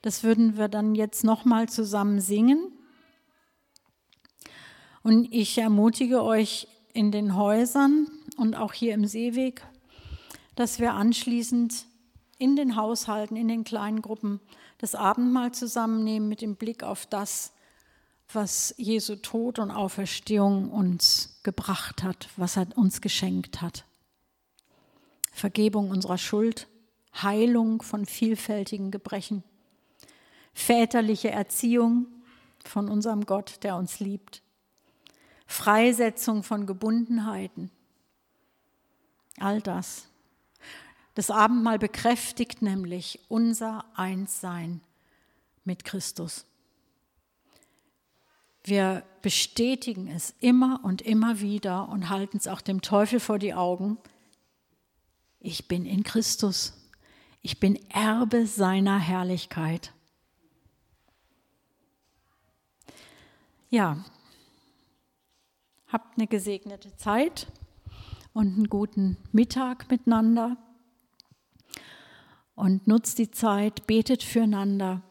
Das 0.02 0.22
würden 0.22 0.56
wir 0.56 0.68
dann 0.68 0.94
jetzt 0.94 1.24
nochmal 1.24 1.68
zusammen 1.68 2.20
singen. 2.20 2.72
Und 5.02 5.32
ich 5.32 5.58
ermutige 5.58 6.22
euch 6.22 6.68
in 6.92 7.12
den 7.12 7.36
Häusern 7.36 8.08
und 8.36 8.54
auch 8.54 8.72
hier 8.72 8.94
im 8.94 9.06
Seeweg, 9.06 9.66
dass 10.54 10.78
wir 10.80 10.94
anschließend 10.94 11.86
in 12.38 12.56
den 12.56 12.76
Haushalten, 12.76 13.36
in 13.36 13.48
den 13.48 13.64
kleinen 13.64 14.02
Gruppen 14.02 14.40
das 14.78 14.94
Abendmahl 14.94 15.52
zusammennehmen 15.52 16.28
mit 16.28 16.40
dem 16.40 16.56
Blick 16.56 16.82
auf 16.82 17.06
das, 17.06 17.52
was 18.32 18.74
Jesu 18.76 19.16
Tod 19.16 19.58
und 19.58 19.70
Auferstehung 19.70 20.70
uns 20.70 21.40
gebracht 21.42 22.02
hat, 22.02 22.28
was 22.36 22.56
er 22.56 22.66
uns 22.76 23.00
geschenkt 23.00 23.60
hat. 23.60 23.84
Vergebung 25.32 25.90
unserer 25.90 26.18
Schuld, 26.18 26.68
Heilung 27.14 27.82
von 27.82 28.06
vielfältigen 28.06 28.90
Gebrechen, 28.90 29.42
väterliche 30.58 31.30
Erziehung 31.30 32.06
von 32.64 32.88
unserem 32.88 33.26
Gott, 33.26 33.62
der 33.62 33.76
uns 33.76 34.00
liebt, 34.00 34.42
Freisetzung 35.46 36.42
von 36.42 36.66
Gebundenheiten, 36.66 37.70
all 39.38 39.62
das. 39.62 40.08
Das 41.14 41.30
Abendmahl 41.30 41.78
bekräftigt 41.78 42.60
nämlich 42.60 43.20
unser 43.28 43.84
Einssein 43.94 44.80
mit 45.64 45.84
Christus. 45.84 46.44
Wir 48.64 49.04
bestätigen 49.22 50.08
es 50.08 50.34
immer 50.40 50.80
und 50.82 51.02
immer 51.02 51.40
wieder 51.40 51.88
und 51.88 52.10
halten 52.10 52.36
es 52.36 52.48
auch 52.48 52.60
dem 52.60 52.82
Teufel 52.82 53.20
vor 53.20 53.38
die 53.38 53.54
Augen. 53.54 53.96
Ich 55.40 55.68
bin 55.68 55.86
in 55.86 56.02
Christus. 56.02 56.74
Ich 57.42 57.60
bin 57.60 57.76
Erbe 57.90 58.46
seiner 58.46 58.98
Herrlichkeit. 58.98 59.92
Ja, 63.70 64.04
habt 65.88 66.16
eine 66.16 66.26
gesegnete 66.26 66.96
Zeit 66.96 67.46
und 68.32 68.54
einen 68.54 68.68
guten 68.68 69.16
Mittag 69.32 69.90
miteinander. 69.90 70.56
Und 72.54 72.88
nutzt 72.88 73.18
die 73.18 73.30
Zeit, 73.30 73.86
betet 73.86 74.22
füreinander 74.22 75.02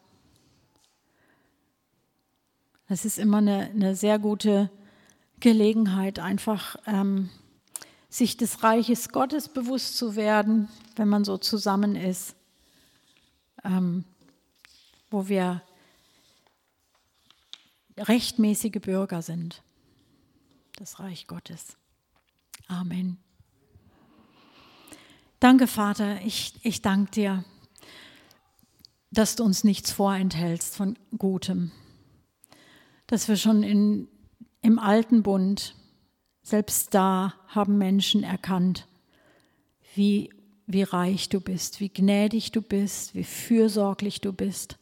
das 2.88 3.04
ist 3.04 3.18
immer 3.18 3.38
eine, 3.38 3.70
eine 3.70 3.94
sehr 3.94 4.18
gute 4.18 4.70
Gelegenheit, 5.40 6.18
einfach 6.18 6.76
ähm, 6.86 7.28
sich 8.08 8.38
des 8.38 8.62
Reiches 8.62 9.10
Gottes 9.10 9.48
bewusst 9.48 9.98
zu 9.98 10.16
werden, 10.16 10.68
wenn 10.96 11.08
man 11.08 11.24
so 11.24 11.36
zusammen 11.36 11.94
ist, 11.94 12.34
ähm, 13.62 14.04
wo 15.10 15.28
wir 15.28 15.62
rechtmäßige 18.00 18.80
Bürger 18.80 19.22
sind, 19.22 19.62
das 20.76 21.00
Reich 21.00 21.26
Gottes. 21.26 21.76
Amen. 22.66 23.18
Danke, 25.40 25.66
Vater, 25.66 26.20
ich, 26.22 26.54
ich 26.62 26.82
danke 26.82 27.10
dir, 27.12 27.44
dass 29.10 29.36
du 29.36 29.44
uns 29.44 29.64
nichts 29.64 29.92
vorenthältst 29.92 30.76
von 30.76 30.98
Gutem 31.16 31.72
dass 33.08 33.26
wir 33.26 33.36
schon 33.36 33.64
in, 33.64 34.06
im 34.62 34.78
alten 34.78 35.24
Bund, 35.24 35.74
selbst 36.42 36.94
da 36.94 37.34
haben 37.48 37.76
Menschen 37.76 38.22
erkannt, 38.22 38.86
wie, 39.94 40.30
wie 40.66 40.82
reich 40.82 41.28
du 41.28 41.40
bist, 41.40 41.80
wie 41.80 41.88
gnädig 41.88 42.52
du 42.52 42.62
bist, 42.62 43.14
wie 43.14 43.24
fürsorglich 43.24 44.20
du 44.20 44.32
bist, 44.32 44.78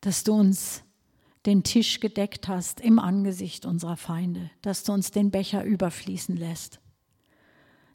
dass 0.00 0.24
du 0.24 0.34
uns 0.34 0.82
den 1.46 1.64
Tisch 1.64 2.00
gedeckt 2.00 2.48
hast 2.48 2.80
im 2.80 2.98
Angesicht 2.98 3.66
unserer 3.66 3.96
Feinde, 3.96 4.50
dass 4.62 4.84
du 4.84 4.92
uns 4.92 5.10
den 5.10 5.30
Becher 5.30 5.64
überfließen 5.64 6.36
lässt. 6.36 6.80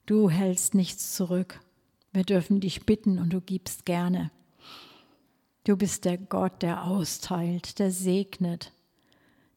Du 0.05 0.29
hältst 0.29 0.73
nichts 0.73 1.13
zurück. 1.15 1.59
Wir 2.11 2.23
dürfen 2.23 2.59
dich 2.59 2.85
bitten 2.85 3.19
und 3.19 3.31
du 3.31 3.41
gibst 3.41 3.85
gerne. 3.85 4.31
Du 5.63 5.75
bist 5.75 6.05
der 6.05 6.17
Gott, 6.17 6.61
der 6.61 6.85
austeilt, 6.85 7.79
der 7.79 7.91
segnet, 7.91 8.71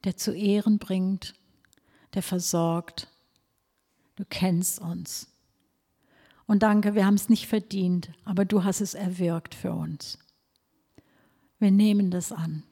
der 0.05 0.17
zu 0.17 0.33
Ehren 0.33 0.79
bringt, 0.79 1.35
der 2.15 2.23
versorgt. 2.23 3.09
Du 4.17 4.25
kennst 4.29 4.81
uns. 4.81 5.29
Und 6.47 6.65
danke, 6.65 6.97
wir 6.97 7.07
haben 7.07 7.15
es 7.15 7.29
nicht 7.29 7.47
verdient, 7.47 8.11
aber 8.25 8.45
du 8.45 8.65
hast 8.65 8.81
es 8.81 8.95
erwirkt 8.95 9.55
für 9.55 9.73
uns. 9.73 10.19
Wir 11.61 11.71
nehmen 11.71 12.11
das 12.11 12.33
an. 12.33 12.65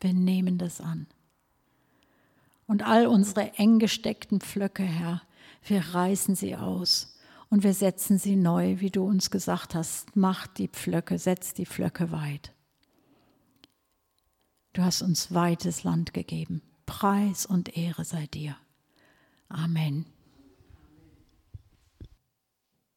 Wir 0.00 0.12
nehmen 0.12 0.58
das 0.58 0.80
an. 0.80 1.06
Und 2.66 2.82
all 2.82 3.06
unsere 3.06 3.54
eng 3.54 3.78
gesteckten 3.78 4.40
Pflöcke, 4.40 4.82
Herr, 4.82 5.22
wir 5.64 5.80
reißen 5.80 6.34
sie 6.34 6.56
aus 6.56 7.18
und 7.50 7.62
wir 7.62 7.74
setzen 7.74 8.18
sie 8.18 8.36
neu, 8.36 8.80
wie 8.80 8.90
du 8.90 9.04
uns 9.04 9.30
gesagt 9.30 9.74
hast. 9.74 10.14
Mach 10.14 10.46
die 10.46 10.68
Pflöcke, 10.68 11.18
setz 11.18 11.54
die 11.54 11.66
Pflöcke 11.66 12.12
weit. 12.12 12.52
Du 14.74 14.82
hast 14.82 15.02
uns 15.02 15.32
weites 15.32 15.82
Land 15.82 16.12
gegeben. 16.12 16.62
Preis 16.86 17.46
und 17.46 17.76
Ehre 17.76 18.04
sei 18.04 18.26
dir. 18.26 18.56
Amen. 19.48 20.06